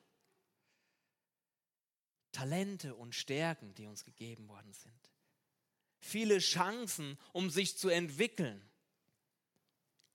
Talente 2.32 2.96
und 2.96 3.14
Stärken, 3.14 3.76
die 3.76 3.88
uns 3.88 4.06
gegeben 4.06 4.48
worden 4.48 4.72
sind. 4.72 5.13
Viele 6.06 6.40
Chancen, 6.40 7.18
um 7.32 7.50
sich 7.50 7.78
zu 7.78 7.90
entwickeln. 7.90 8.62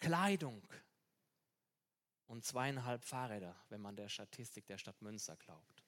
Kleidung, 0.00 0.62
und 2.28 2.45
zweieinhalb 2.45 3.04
Fahrräder, 3.04 3.57
wenn 3.71 3.80
man 3.80 3.97
der 3.97 4.09
Statistik 4.09 4.66
der 4.66 4.78
Stadt 4.78 5.00
Münster 5.00 5.35
glaubt. 5.37 5.83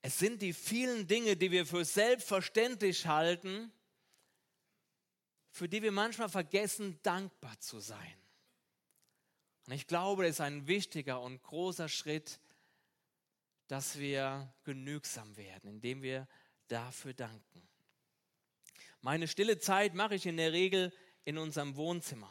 Es 0.00 0.18
sind 0.18 0.42
die 0.42 0.52
vielen 0.52 1.06
Dinge, 1.06 1.36
die 1.36 1.50
wir 1.50 1.66
für 1.66 1.84
selbstverständlich 1.84 3.06
halten, 3.06 3.72
für 5.50 5.68
die 5.68 5.82
wir 5.82 5.92
manchmal 5.92 6.28
vergessen, 6.28 6.98
dankbar 7.02 7.58
zu 7.60 7.80
sein. 7.80 8.16
Und 9.66 9.74
ich 9.74 9.86
glaube, 9.86 10.24
es 10.26 10.36
ist 10.36 10.40
ein 10.40 10.66
wichtiger 10.66 11.20
und 11.20 11.42
großer 11.42 11.88
Schritt, 11.88 12.40
dass 13.72 13.98
wir 13.98 14.52
genügsam 14.64 15.34
werden, 15.38 15.70
indem 15.70 16.02
wir 16.02 16.28
dafür 16.68 17.14
danken. 17.14 17.66
Meine 19.00 19.26
stille 19.26 19.58
Zeit 19.60 19.94
mache 19.94 20.14
ich 20.14 20.26
in 20.26 20.36
der 20.36 20.52
Regel 20.52 20.92
in 21.24 21.38
unserem 21.38 21.74
Wohnzimmer. 21.76 22.30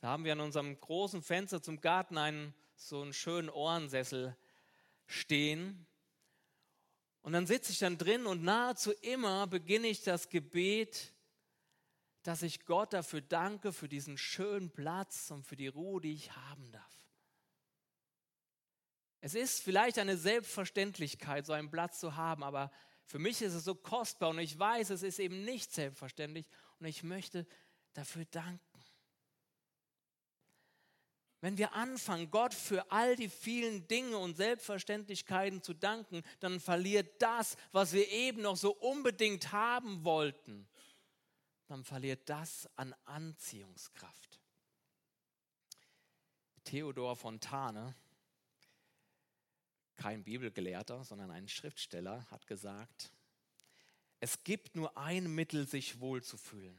Da 0.00 0.08
haben 0.08 0.24
wir 0.24 0.32
an 0.32 0.40
unserem 0.40 0.80
großen 0.80 1.22
Fenster 1.22 1.62
zum 1.62 1.80
Garten 1.80 2.18
einen 2.18 2.52
so 2.74 3.00
einen 3.00 3.12
schönen 3.12 3.48
Ohrensessel 3.48 4.36
stehen. 5.06 5.86
Und 7.22 7.32
dann 7.32 7.46
sitze 7.46 7.70
ich 7.70 7.78
dann 7.78 7.96
drin 7.96 8.26
und 8.26 8.42
nahezu 8.42 8.90
immer 9.02 9.46
beginne 9.46 9.86
ich 9.86 10.02
das 10.02 10.30
Gebet, 10.30 11.14
dass 12.24 12.42
ich 12.42 12.64
Gott 12.64 12.92
dafür 12.92 13.20
danke, 13.20 13.72
für 13.72 13.88
diesen 13.88 14.18
schönen 14.18 14.72
Platz 14.72 15.30
und 15.30 15.44
für 15.44 15.54
die 15.54 15.68
Ruhe, 15.68 16.00
die 16.00 16.14
ich 16.14 16.32
haben 16.32 16.72
darf. 16.72 16.97
Es 19.20 19.34
ist 19.34 19.62
vielleicht 19.62 19.98
eine 19.98 20.16
Selbstverständlichkeit, 20.16 21.44
so 21.44 21.52
einen 21.52 21.70
Platz 21.70 21.98
zu 21.98 22.16
haben, 22.16 22.42
aber 22.42 22.70
für 23.04 23.18
mich 23.18 23.42
ist 23.42 23.54
es 23.54 23.64
so 23.64 23.74
kostbar 23.74 24.30
und 24.30 24.38
ich 24.38 24.58
weiß, 24.58 24.90
es 24.90 25.02
ist 25.02 25.18
eben 25.18 25.44
nicht 25.44 25.72
selbstverständlich 25.72 26.46
und 26.78 26.86
ich 26.86 27.02
möchte 27.02 27.46
dafür 27.94 28.24
danken. 28.26 28.62
Wenn 31.40 31.56
wir 31.56 31.72
anfangen, 31.72 32.30
Gott 32.30 32.52
für 32.52 32.90
all 32.90 33.14
die 33.14 33.28
vielen 33.28 33.86
Dinge 33.86 34.18
und 34.18 34.36
Selbstverständlichkeiten 34.36 35.62
zu 35.62 35.72
danken, 35.72 36.22
dann 36.40 36.58
verliert 36.58 37.22
das, 37.22 37.56
was 37.70 37.92
wir 37.92 38.08
eben 38.08 38.42
noch 38.42 38.56
so 38.56 38.72
unbedingt 38.72 39.52
haben 39.52 40.04
wollten, 40.04 40.68
dann 41.66 41.84
verliert 41.84 42.28
das 42.28 42.68
an 42.76 42.94
Anziehungskraft. 43.04 44.40
Theodor 46.64 47.14
Fontane, 47.14 47.94
kein 49.98 50.24
Bibelgelehrter, 50.24 51.04
sondern 51.04 51.30
ein 51.30 51.48
Schriftsteller, 51.48 52.24
hat 52.30 52.46
gesagt, 52.46 53.12
es 54.20 54.42
gibt 54.44 54.74
nur 54.74 54.96
ein 54.96 55.34
Mittel, 55.34 55.68
sich 55.68 56.00
wohlzufühlen. 56.00 56.78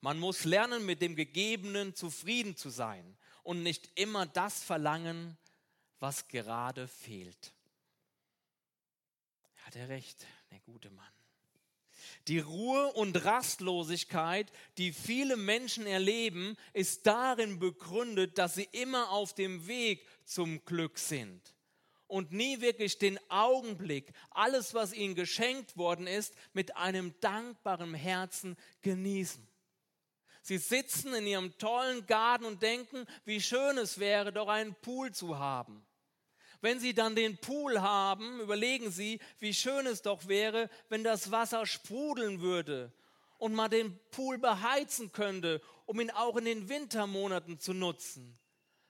Man 0.00 0.18
muss 0.18 0.44
lernen, 0.44 0.86
mit 0.86 1.02
dem 1.02 1.14
Gegebenen 1.14 1.94
zufrieden 1.94 2.56
zu 2.56 2.70
sein 2.70 3.18
und 3.42 3.62
nicht 3.62 3.90
immer 3.96 4.24
das 4.24 4.62
verlangen, 4.62 5.36
was 5.98 6.28
gerade 6.28 6.88
fehlt. 6.88 7.52
Hat 9.64 9.76
er 9.76 9.90
recht, 9.90 10.26
der 10.50 10.60
gute 10.60 10.90
Mann. 10.90 11.12
Die 12.28 12.38
Ruhe 12.38 12.92
und 12.94 13.24
Rastlosigkeit, 13.24 14.50
die 14.78 14.92
viele 14.92 15.36
Menschen 15.36 15.86
erleben, 15.86 16.56
ist 16.72 17.06
darin 17.06 17.58
begründet, 17.58 18.38
dass 18.38 18.54
sie 18.54 18.68
immer 18.72 19.10
auf 19.10 19.34
dem 19.34 19.66
Weg 19.66 20.06
zum 20.24 20.64
Glück 20.64 20.98
sind 20.98 21.54
und 22.10 22.32
nie 22.32 22.60
wirklich 22.60 22.98
den 22.98 23.18
Augenblick, 23.30 24.12
alles, 24.30 24.74
was 24.74 24.92
ihnen 24.92 25.14
geschenkt 25.14 25.76
worden 25.76 26.06
ist, 26.06 26.34
mit 26.52 26.76
einem 26.76 27.14
dankbaren 27.20 27.94
Herzen 27.94 28.56
genießen. 28.82 29.46
Sie 30.42 30.58
sitzen 30.58 31.14
in 31.14 31.26
ihrem 31.26 31.56
tollen 31.58 32.06
Garten 32.06 32.44
und 32.44 32.62
denken, 32.62 33.06
wie 33.24 33.40
schön 33.40 33.78
es 33.78 33.98
wäre, 33.98 34.32
doch 34.32 34.48
einen 34.48 34.74
Pool 34.74 35.12
zu 35.12 35.38
haben. 35.38 35.86
Wenn 36.60 36.80
Sie 36.80 36.92
dann 36.92 37.14
den 37.14 37.38
Pool 37.38 37.80
haben, 37.80 38.40
überlegen 38.40 38.90
Sie, 38.90 39.20
wie 39.38 39.54
schön 39.54 39.86
es 39.86 40.02
doch 40.02 40.28
wäre, 40.28 40.68
wenn 40.88 41.04
das 41.04 41.30
Wasser 41.30 41.64
sprudeln 41.64 42.40
würde 42.40 42.92
und 43.38 43.54
man 43.54 43.70
den 43.70 43.98
Pool 44.10 44.38
beheizen 44.38 45.12
könnte, 45.12 45.62
um 45.86 46.00
ihn 46.00 46.10
auch 46.10 46.36
in 46.36 46.44
den 46.44 46.68
Wintermonaten 46.68 47.58
zu 47.58 47.72
nutzen. 47.72 48.38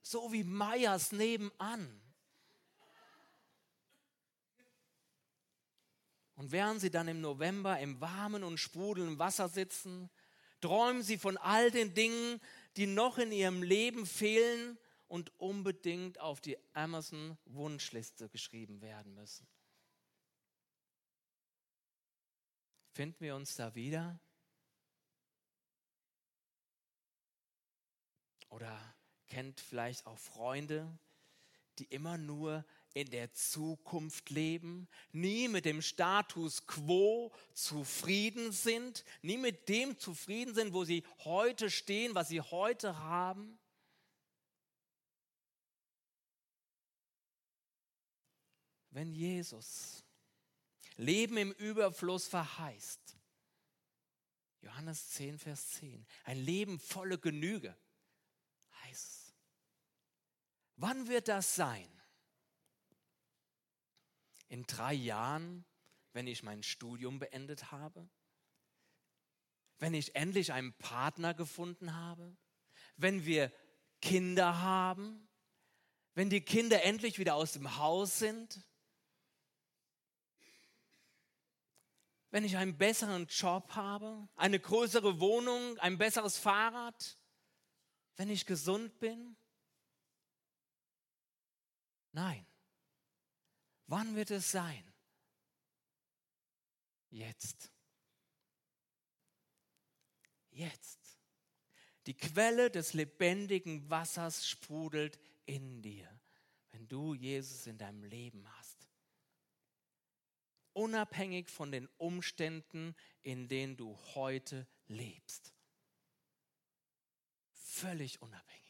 So 0.02 0.32
wie 0.32 0.42
Meyers 0.42 1.12
nebenan. 1.12 2.00
Und 6.40 6.52
während 6.52 6.80
Sie 6.80 6.90
dann 6.90 7.06
im 7.06 7.20
November 7.20 7.78
im 7.78 8.00
warmen 8.00 8.42
und 8.42 8.58
sprudelnden 8.58 9.18
Wasser 9.18 9.48
sitzen, 9.48 10.08
Träumen 10.60 11.02
Sie 11.02 11.16
von 11.16 11.36
all 11.38 11.70
den 11.70 11.94
Dingen, 11.94 12.40
die 12.76 12.86
noch 12.86 13.18
in 13.18 13.32
Ihrem 13.32 13.62
Leben 13.62 14.06
fehlen 14.06 14.78
und 15.08 15.32
unbedingt 15.40 16.20
auf 16.20 16.40
die 16.40 16.58
Amazon-Wunschliste 16.74 18.28
geschrieben 18.28 18.82
werden 18.82 19.14
müssen. 19.14 19.48
Finden 22.92 23.20
wir 23.20 23.36
uns 23.36 23.54
da 23.54 23.74
wieder? 23.74 24.20
Oder 28.50 28.78
kennt 29.28 29.60
vielleicht 29.60 30.06
auch 30.06 30.18
Freunde, 30.18 30.98
die 31.78 31.84
immer 31.84 32.18
nur 32.18 32.66
in 32.94 33.10
der 33.10 33.32
Zukunft 33.32 34.30
leben, 34.30 34.88
nie 35.12 35.48
mit 35.48 35.64
dem 35.64 35.80
Status 35.80 36.66
quo 36.66 37.32
zufrieden 37.52 38.52
sind, 38.52 39.04
nie 39.22 39.36
mit 39.36 39.68
dem 39.68 39.98
zufrieden 39.98 40.54
sind, 40.54 40.72
wo 40.72 40.84
sie 40.84 41.04
heute 41.24 41.70
stehen, 41.70 42.14
was 42.14 42.28
sie 42.28 42.40
heute 42.40 42.98
haben. 42.98 43.58
Wenn 48.90 49.12
Jesus 49.12 50.04
Leben 50.96 51.36
im 51.36 51.52
Überfluss 51.52 52.26
verheißt, 52.26 53.16
Johannes 54.62 55.10
10, 55.10 55.38
Vers 55.38 55.70
10, 55.70 56.06
ein 56.24 56.38
Leben 56.38 56.78
volle 56.78 57.18
Genüge, 57.18 57.74
heißt 58.82 59.08
es. 59.08 59.34
Wann 60.76 61.08
wird 61.08 61.28
das 61.28 61.54
sein? 61.54 61.88
In 64.50 64.64
drei 64.66 64.92
Jahren, 64.92 65.64
wenn 66.12 66.26
ich 66.26 66.42
mein 66.42 66.62
Studium 66.62 67.18
beendet 67.18 67.70
habe? 67.70 68.10
Wenn 69.78 69.94
ich 69.94 70.14
endlich 70.14 70.52
einen 70.52 70.74
Partner 70.74 71.32
gefunden 71.32 71.94
habe? 71.94 72.36
Wenn 72.96 73.24
wir 73.24 73.50
Kinder 74.02 74.60
haben? 74.60 75.28
Wenn 76.14 76.28
die 76.28 76.42
Kinder 76.42 76.82
endlich 76.82 77.18
wieder 77.18 77.36
aus 77.36 77.52
dem 77.52 77.76
Haus 77.78 78.18
sind? 78.18 78.60
Wenn 82.30 82.44
ich 82.44 82.56
einen 82.56 82.76
besseren 82.76 83.26
Job 83.26 83.74
habe, 83.74 84.28
eine 84.34 84.60
größere 84.60 85.20
Wohnung, 85.20 85.78
ein 85.78 85.96
besseres 85.96 86.36
Fahrrad, 86.36 87.18
wenn 88.16 88.28
ich 88.28 88.46
gesund 88.46 88.98
bin? 88.98 89.36
Nein. 92.12 92.49
Wann 93.90 94.14
wird 94.14 94.30
es 94.30 94.52
sein? 94.52 94.84
Jetzt. 97.10 97.72
Jetzt. 100.50 101.18
Die 102.06 102.16
Quelle 102.16 102.70
des 102.70 102.92
lebendigen 102.92 103.90
Wassers 103.90 104.48
sprudelt 104.48 105.18
in 105.44 105.82
dir, 105.82 106.08
wenn 106.70 106.86
du 106.86 107.14
Jesus 107.14 107.66
in 107.66 107.78
deinem 107.78 108.04
Leben 108.04 108.48
hast. 108.58 108.88
Unabhängig 110.72 111.50
von 111.50 111.72
den 111.72 111.88
Umständen, 111.98 112.94
in 113.24 113.48
denen 113.48 113.76
du 113.76 113.98
heute 114.14 114.68
lebst. 114.86 115.52
Völlig 117.50 118.22
unabhängig. 118.22 118.69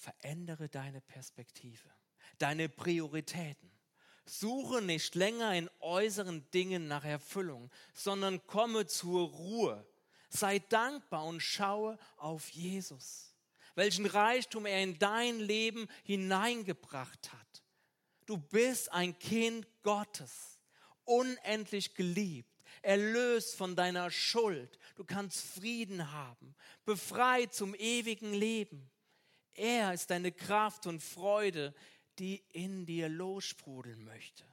Verändere 0.00 0.70
deine 0.70 1.02
Perspektive, 1.02 1.90
deine 2.38 2.70
Prioritäten. 2.70 3.70
Suche 4.24 4.80
nicht 4.80 5.14
länger 5.14 5.54
in 5.54 5.68
äußeren 5.80 6.50
Dingen 6.52 6.88
nach 6.88 7.04
Erfüllung, 7.04 7.70
sondern 7.92 8.46
komme 8.46 8.86
zur 8.86 9.28
Ruhe. 9.28 9.86
Sei 10.30 10.58
dankbar 10.58 11.26
und 11.26 11.40
schaue 11.40 11.98
auf 12.16 12.48
Jesus, 12.48 13.36
welchen 13.74 14.06
Reichtum 14.06 14.64
er 14.64 14.82
in 14.82 14.98
dein 14.98 15.38
Leben 15.38 15.86
hineingebracht 16.04 17.30
hat. 17.34 17.62
Du 18.24 18.38
bist 18.38 18.90
ein 18.92 19.18
Kind 19.18 19.66
Gottes, 19.82 20.60
unendlich 21.04 21.94
geliebt, 21.94 22.62
erlöst 22.80 23.54
von 23.54 23.76
deiner 23.76 24.10
Schuld. 24.10 24.78
Du 24.94 25.04
kannst 25.04 25.42
Frieden 25.42 26.10
haben, 26.10 26.54
befreit 26.86 27.52
zum 27.52 27.74
ewigen 27.74 28.32
Leben. 28.32 28.90
Er 29.54 29.92
ist 29.92 30.10
deine 30.10 30.32
Kraft 30.32 30.86
und 30.86 31.02
Freude, 31.02 31.74
die 32.18 32.44
in 32.52 32.86
dir 32.86 33.08
lossprudeln 33.08 34.04
möchte. 34.04 34.44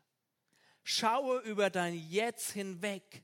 Schaue 0.83 1.39
über 1.39 1.69
dein 1.69 1.95
Jetzt 1.95 2.51
hinweg 2.51 3.23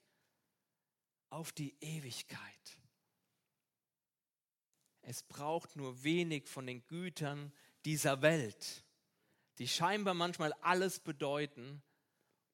auf 1.30 1.52
die 1.52 1.76
Ewigkeit. 1.82 2.78
Es 5.02 5.24
braucht 5.24 5.76
nur 5.76 6.04
wenig 6.04 6.48
von 6.48 6.66
den 6.66 6.86
Gütern 6.88 7.54
dieser 7.86 8.22
Welt, 8.22 8.86
die 9.58 9.68
scheinbar 9.68 10.14
manchmal 10.14 10.54
alles 10.62 11.00
bedeuten, 11.00 11.82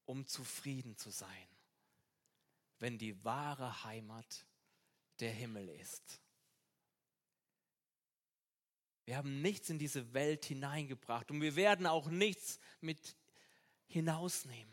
um 0.05 0.25
zufrieden 0.25 0.97
zu 0.97 1.12
sein, 1.12 1.47
wenn 2.79 2.97
die 2.97 3.23
wahre 3.23 3.84
Heimat 3.84 4.47
der 5.19 5.32
Himmel 5.32 5.69
ist. 5.69 6.21
Wir 9.10 9.17
haben 9.17 9.41
nichts 9.41 9.72
in 9.72 9.80
diese 9.80 10.13
Welt 10.13 10.45
hineingebracht 10.45 11.32
und 11.32 11.41
wir 11.41 11.56
werden 11.56 11.88
auch 11.88 12.10
nichts 12.10 12.60
mit 12.80 13.17
hinausnehmen. 13.88 14.72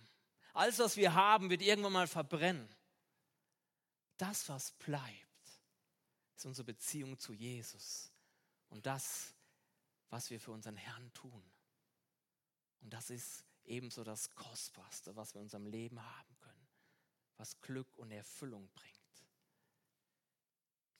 Alles, 0.52 0.78
was 0.78 0.98
wir 0.98 1.14
haben, 1.14 1.48
wird 1.48 1.62
irgendwann 1.62 1.94
mal 1.94 2.06
verbrennen. 2.06 2.68
Das, 4.18 4.46
was 4.50 4.72
bleibt, 4.72 5.62
ist 6.36 6.44
unsere 6.44 6.66
Beziehung 6.66 7.18
zu 7.18 7.32
Jesus 7.32 8.12
und 8.68 8.84
das, 8.84 9.34
was 10.10 10.28
wir 10.28 10.38
für 10.38 10.50
unseren 10.50 10.76
Herrn 10.76 11.10
tun. 11.14 11.42
Und 12.82 12.92
das 12.92 13.08
ist 13.08 13.42
ebenso 13.64 14.04
das 14.04 14.34
Kostbarste, 14.34 15.16
was 15.16 15.32
wir 15.32 15.40
in 15.40 15.46
unserem 15.46 15.64
Leben 15.64 15.98
haben 15.98 16.36
können, 16.40 16.68
was 17.38 17.58
Glück 17.62 17.96
und 17.96 18.10
Erfüllung 18.10 18.68
bringt. 18.74 18.96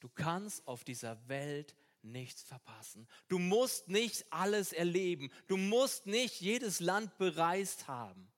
Du 0.00 0.08
kannst 0.08 0.66
auf 0.66 0.84
dieser 0.84 1.28
Welt 1.28 1.76
nichts 2.06 2.42
verpassen. 2.42 3.08
Du 3.28 3.38
musst 3.38 3.88
nicht 3.88 4.30
alles 4.32 4.72
erleben. 4.72 5.30
Du 5.46 5.56
musst 5.56 6.06
nicht 6.06 6.40
jedes 6.40 6.80
Land 6.80 7.16
bereist 7.18 7.88
haben. 7.88 8.30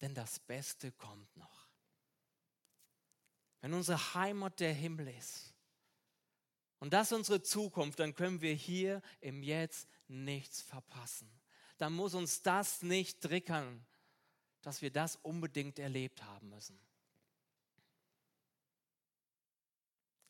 Denn 0.00 0.14
das 0.14 0.38
Beste 0.40 0.92
kommt 0.92 1.36
noch. 1.36 1.68
Wenn 3.60 3.74
unsere 3.74 4.14
Heimat 4.14 4.60
der 4.60 4.72
Himmel 4.72 5.08
ist 5.08 5.54
und 6.78 6.92
das 6.92 7.12
unsere 7.12 7.42
Zukunft, 7.42 7.98
dann 7.98 8.14
können 8.14 8.40
wir 8.40 8.54
hier 8.54 9.02
im 9.20 9.42
Jetzt 9.42 9.88
nichts 10.08 10.62
verpassen. 10.62 11.30
Dann 11.76 11.92
muss 11.92 12.14
uns 12.14 12.42
das 12.42 12.82
nicht 12.82 13.20
trickern, 13.20 13.86
dass 14.62 14.82
wir 14.82 14.90
das 14.90 15.16
unbedingt 15.16 15.78
erlebt 15.78 16.22
haben 16.22 16.48
müssen. 16.48 16.78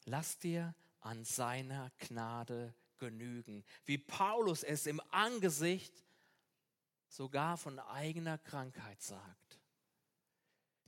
Lass 0.05 0.39
dir 0.39 0.75
an 1.01 1.25
seiner 1.25 1.91
Gnade 1.99 2.75
genügen, 2.99 3.65
wie 3.85 3.99
Paulus 3.99 4.63
es 4.63 4.87
im 4.87 5.01
Angesicht 5.11 6.05
sogar 7.09 7.57
von 7.57 7.79
eigener 7.79 8.39
Krankheit 8.39 9.03
sagt. 9.03 9.59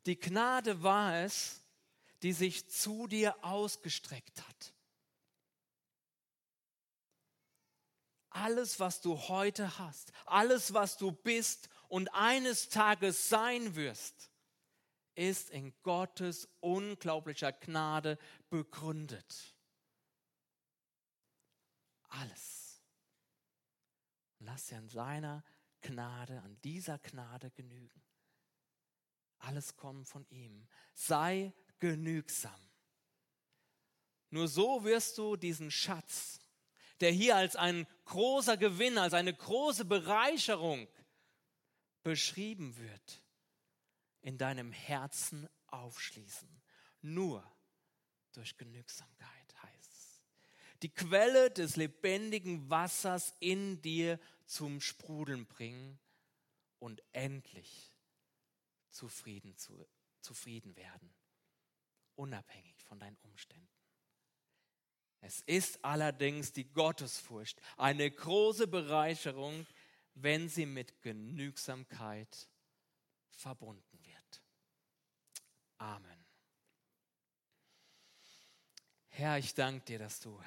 Die 0.07 0.18
Gnade 0.18 0.83
war 0.83 1.16
es, 1.16 1.62
die 2.22 2.33
sich 2.33 2.68
zu 2.68 3.07
dir 3.07 3.42
ausgestreckt 3.42 4.46
hat. 4.46 4.75
Alles, 8.31 8.81
was 8.81 9.01
du 9.01 9.16
heute 9.29 9.79
hast, 9.79 10.12
alles, 10.25 10.72
was 10.72 10.96
du 10.96 11.12
bist 11.12 11.68
und 11.88 12.09
eines 12.14 12.68
Tages 12.68 13.29
sein 13.29 13.75
wirst, 13.75 14.31
ist 15.14 15.51
in 15.51 15.75
Gottes 15.83 16.48
unglaublicher 16.61 17.53
Gnade 17.53 18.18
begründet 18.48 19.51
alles. 22.12 22.81
Lass 24.38 24.66
dir 24.66 24.79
an 24.79 24.88
seiner 24.88 25.44
Gnade, 25.81 26.40
an 26.42 26.61
dieser 26.62 26.98
Gnade 26.98 27.51
genügen. 27.51 28.03
Alles 29.38 29.77
kommt 29.77 30.09
von 30.09 30.27
ihm. 30.31 30.66
Sei 30.94 31.53
genügsam. 31.79 32.61
Nur 34.31 34.48
so 34.48 34.85
wirst 34.85 35.18
du 35.18 35.37
diesen 35.37 35.70
Schatz, 35.70 36.40
der 37.01 37.11
hier 37.11 37.37
als 37.37 37.57
ein 37.57 37.87
großer 38.05 38.57
Gewinn, 38.57 38.98
als 38.98 39.14
eine 39.14 39.35
große 39.35 39.85
Bereicherung 39.85 40.88
beschrieben 42.03 42.77
wird, 42.77 43.25
in 44.22 44.38
deinem 44.38 44.72
Herzen 44.72 45.48
aufschließen. 45.66 46.48
Nur 47.03 47.44
durch 48.33 48.57
Genügsamkeit 48.57 49.31
die 50.82 50.90
Quelle 50.90 51.50
des 51.50 51.76
lebendigen 51.76 52.68
Wassers 52.68 53.34
in 53.38 53.80
dir 53.82 54.18
zum 54.46 54.80
Sprudeln 54.80 55.46
bringen 55.46 55.98
und 56.78 57.02
endlich 57.12 57.92
zufrieden, 58.90 59.56
zu, 59.56 59.86
zufrieden 60.20 60.76
werden, 60.76 61.14
unabhängig 62.16 62.82
von 62.84 62.98
deinen 62.98 63.16
Umständen. 63.22 63.68
Es 65.20 65.40
ist 65.42 65.84
allerdings 65.84 66.52
die 66.52 66.70
Gottesfurcht 66.72 67.60
eine 67.76 68.10
große 68.10 68.66
Bereicherung, 68.66 69.66
wenn 70.14 70.48
sie 70.48 70.66
mit 70.66 71.00
Genügsamkeit 71.00 72.48
verbunden 73.30 74.04
wird. 74.04 74.42
Amen. 75.78 76.26
Herr, 79.08 79.38
ich 79.38 79.54
danke 79.54 79.84
dir, 79.84 79.98
dass 80.00 80.18
du 80.18 80.40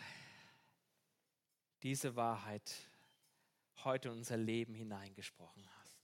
diese 1.85 2.15
Wahrheit 2.15 2.89
heute 3.83 4.07
in 4.07 4.15
unser 4.15 4.37
Leben 4.37 4.73
hineingesprochen 4.73 5.69
hast. 5.77 6.03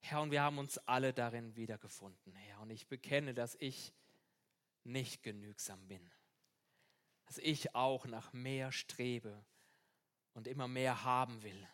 Herr, 0.00 0.20
und 0.20 0.32
wir 0.32 0.42
haben 0.42 0.58
uns 0.58 0.78
alle 0.78 1.14
darin 1.14 1.54
wiedergefunden, 1.54 2.34
Herr. 2.34 2.58
Und 2.58 2.70
ich 2.70 2.88
bekenne, 2.88 3.34
dass 3.34 3.54
ich 3.60 3.94
nicht 4.82 5.22
genügsam 5.22 5.86
bin. 5.86 6.10
Dass 7.26 7.38
ich 7.38 7.72
auch 7.76 8.04
nach 8.06 8.32
mehr 8.32 8.72
strebe 8.72 9.44
und 10.32 10.48
immer 10.48 10.66
mehr 10.66 11.04
haben 11.04 11.40
will. 11.44 11.68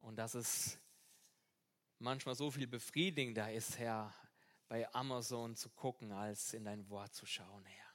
Und 0.00 0.16
dass 0.16 0.32
es 0.32 0.78
manchmal 1.98 2.34
so 2.34 2.50
viel 2.50 2.66
befriedigender 2.66 3.52
ist, 3.52 3.78
Herr, 3.78 4.14
bei 4.68 4.90
Amazon 4.94 5.54
zu 5.54 5.68
gucken, 5.68 6.12
als 6.12 6.54
in 6.54 6.64
dein 6.64 6.88
Wort 6.88 7.14
zu 7.14 7.26
schauen, 7.26 7.66
Herr. 7.66 7.87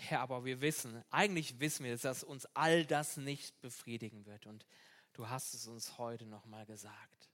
Herr, 0.00 0.20
aber 0.20 0.44
wir 0.44 0.60
wissen, 0.60 1.04
eigentlich 1.10 1.60
wissen 1.60 1.84
wir, 1.84 1.96
dass 1.96 2.24
uns 2.24 2.46
all 2.54 2.84
das 2.86 3.16
nicht 3.16 3.60
befriedigen 3.60 4.26
wird. 4.26 4.46
Und 4.46 4.66
du 5.12 5.28
hast 5.28 5.54
es 5.54 5.66
uns 5.66 5.98
heute 5.98 6.26
nochmal 6.26 6.66
gesagt. 6.66 7.30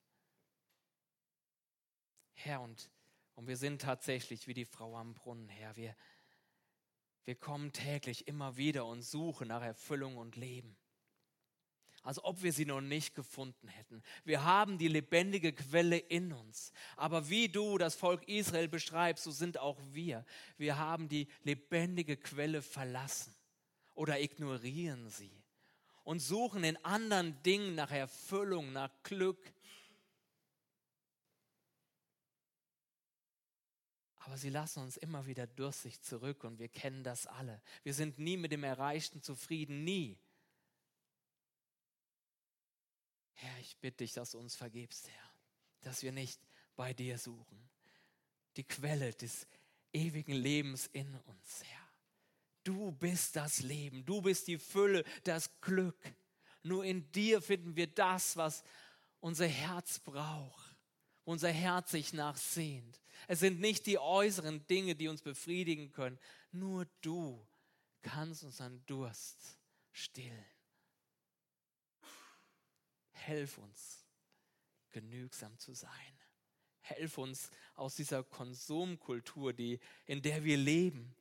Herr, 2.35 2.61
und, 2.61 2.91
und 3.35 3.47
wir 3.47 3.57
sind 3.57 3.83
tatsächlich 3.83 4.47
wie 4.47 4.55
die 4.55 4.65
Frau 4.65 4.97
am 4.97 5.15
Brunnen, 5.15 5.49
Herr. 5.49 5.77
Wir, 5.77 5.97
wir 7.25 7.35
kommen 7.35 7.73
täglich 7.73 8.29
immer 8.29 8.57
wieder 8.57 8.87
und 8.87 9.03
suchen 9.03 9.49
nach 9.49 9.63
Erfüllung 9.63 10.17
und 10.17 10.37
Leben. 10.37 10.77
Als 12.07 12.23
ob 12.23 12.45
wir 12.45 12.53
sie 12.53 12.67
noch 12.67 12.81
nicht 12.81 13.17
gefunden 13.17 13.67
hätten. 13.67 14.01
Wir 14.25 14.45
haben 14.45 14.79
die 14.79 14.87
lebendige 14.87 15.53
Quelle 15.53 15.99
in 15.99 16.33
uns. 16.33 16.73
Aber 16.97 17.29
wie 17.29 17.49
du 17.49 17.79
das 17.79 17.97
Volk 17.97 18.29
Israel 18.29 18.69
beschreibst, 18.69 19.25
so 19.25 19.33
sind 19.33 19.59
auch 19.59 19.77
wir. 19.91 20.25
Wir 20.57 20.79
haben 20.79 21.09
die 21.09 21.27
lebendige 21.43 22.17
Quelle 22.17 22.63
verlassen 22.63 23.35
oder 23.95 24.21
ignorieren 24.21 25.11
sie 25.11 25.33
und 26.05 26.21
suchen 26.21 26.63
in 26.63 26.77
anderen 26.85 27.43
Dingen 27.43 27.75
nach 27.75 27.91
Erfüllung, 27.91 28.73
nach 28.73 28.93
Glück. 29.03 29.53
Aber 34.19 34.37
sie 34.37 34.51
lassen 34.51 34.81
uns 34.81 34.97
immer 34.97 35.27
wieder 35.27 35.49
durstig 35.49 36.01
zurück 36.03 36.45
und 36.45 36.61
wir 36.61 36.69
kennen 36.69 37.03
das 37.03 37.27
alle. 37.27 37.61
Wir 37.83 37.95
sind 37.95 38.21
nie 38.21 38.37
mit 38.37 38.53
dem 38.53 38.63
Erreichten 38.63 39.23
zufrieden, 39.23 39.83
nie. 39.83 40.17
Herr, 43.37 43.59
ich 43.61 43.77
bitte 43.79 43.99
dich, 43.99 44.13
dass 44.13 44.33
du 44.33 44.39
uns 44.39 44.57
vergibst, 44.57 45.09
Herr, 45.09 45.31
dass 45.83 46.03
wir 46.03 46.13
nicht 46.13 46.41
bei 46.75 46.93
dir 46.93 47.19
suchen. 47.19 47.69
Die 48.57 48.65
Quelle 48.65 49.13
des 49.13 49.47
ewigen 49.93 50.33
Lebens 50.33 50.89
in 50.93 51.15
uns, 51.15 51.63
Herr. 51.65 51.89
Du 52.65 52.91
bist 52.93 53.37
das 53.37 53.61
Leben, 53.61 54.05
du 54.05 54.23
bist 54.23 54.49
die 54.49 54.59
Fülle, 54.59 55.05
das 55.25 55.51
Glück. 55.61 55.99
Nur 56.63 56.85
in 56.85 57.11
dir 57.13 57.41
finden 57.41 57.77
wir 57.77 57.87
das, 57.87 58.37
was 58.37 58.65
unser 59.21 59.47
Herz 59.47 60.01
braucht, 60.01 60.77
unser 61.25 61.51
Herz 61.51 61.93
sich 61.93 62.13
nachsehnt. 62.13 63.01
Es 63.29 63.41
sind 63.41 63.61
nicht 63.61 63.87
die 63.87 63.99
äußeren 63.99 64.67
Dinge, 64.67 64.97
die 64.97 65.09
uns 65.09 65.23
befriedigen 65.23 65.93
können. 65.93 66.19
Nur 66.53 66.87
du 67.03 67.47
kannst 68.03 68.45
unseren 68.45 68.85
Durst 68.87 69.59
stillen. 69.93 70.56
Helf 73.27 73.59
uns, 73.59 74.07
genügsam 74.91 75.59
zu 75.59 75.75
sein. 75.75 76.21
Helf 76.81 77.19
uns 77.19 77.51
aus 77.75 77.97
dieser 77.97 78.23
Konsumkultur, 78.23 79.53
die, 79.53 79.81
in 80.05 80.23
der 80.23 80.45
wir 80.45 80.57
leben, 80.57 81.13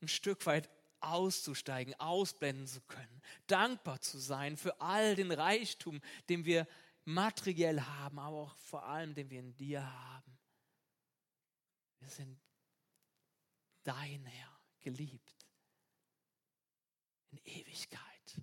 ein 0.00 0.06
Stück 0.06 0.46
weit 0.46 0.70
auszusteigen, 1.00 1.94
ausblenden 1.94 2.68
zu 2.68 2.80
können, 2.82 3.22
dankbar 3.48 4.00
zu 4.00 4.18
sein 4.18 4.56
für 4.56 4.80
all 4.80 5.16
den 5.16 5.32
Reichtum, 5.32 6.00
den 6.28 6.44
wir 6.44 6.68
materiell 7.04 7.80
haben, 7.80 8.20
aber 8.20 8.36
auch 8.36 8.56
vor 8.56 8.84
allem, 8.84 9.12
den 9.14 9.28
wir 9.28 9.40
in 9.40 9.56
dir 9.56 9.82
haben. 9.84 10.38
Wir 11.98 12.10
sind 12.10 12.38
dein 13.82 14.24
Herr, 14.24 14.60
geliebt 14.80 15.34
in 17.30 17.38
Ewigkeit. 17.38 18.40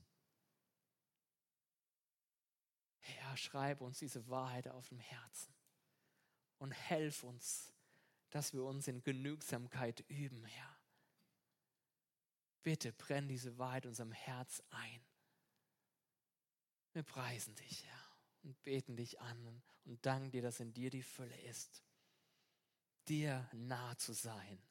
Herr, 3.35 3.37
schreib 3.37 3.81
uns 3.81 3.99
diese 3.99 4.29
Wahrheit 4.29 4.69
auf 4.69 4.87
dem 4.87 4.99
Herzen 4.99 5.53
und 6.57 6.71
helf 6.71 7.23
uns, 7.23 7.73
dass 8.29 8.53
wir 8.53 8.63
uns 8.63 8.87
in 8.87 9.03
Genügsamkeit 9.03 10.05
üben, 10.07 10.45
Herr. 10.45 10.77
Bitte 12.63 12.93
brenn 12.93 13.27
diese 13.27 13.57
Wahrheit 13.57 13.85
unserem 13.85 14.13
Herz 14.13 14.63
ein. 14.69 15.05
Wir 16.93 17.03
preisen 17.03 17.55
dich, 17.55 17.85
Herr, 17.85 18.17
und 18.43 18.63
beten 18.63 18.95
dich 18.95 19.19
an 19.19 19.61
und 19.83 20.05
danken 20.05 20.31
dir, 20.31 20.41
dass 20.41 20.61
in 20.61 20.73
dir 20.73 20.89
die 20.89 21.03
Fülle 21.03 21.37
ist. 21.41 21.83
Dir 23.09 23.49
nah 23.51 23.97
zu 23.97 24.13
sein, 24.13 24.61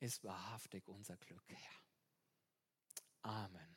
ist 0.00 0.24
wahrhaftig 0.24 0.88
unser 0.88 1.16
Glück, 1.16 1.48
Herr. 1.48 1.80
Amen. 3.22 3.75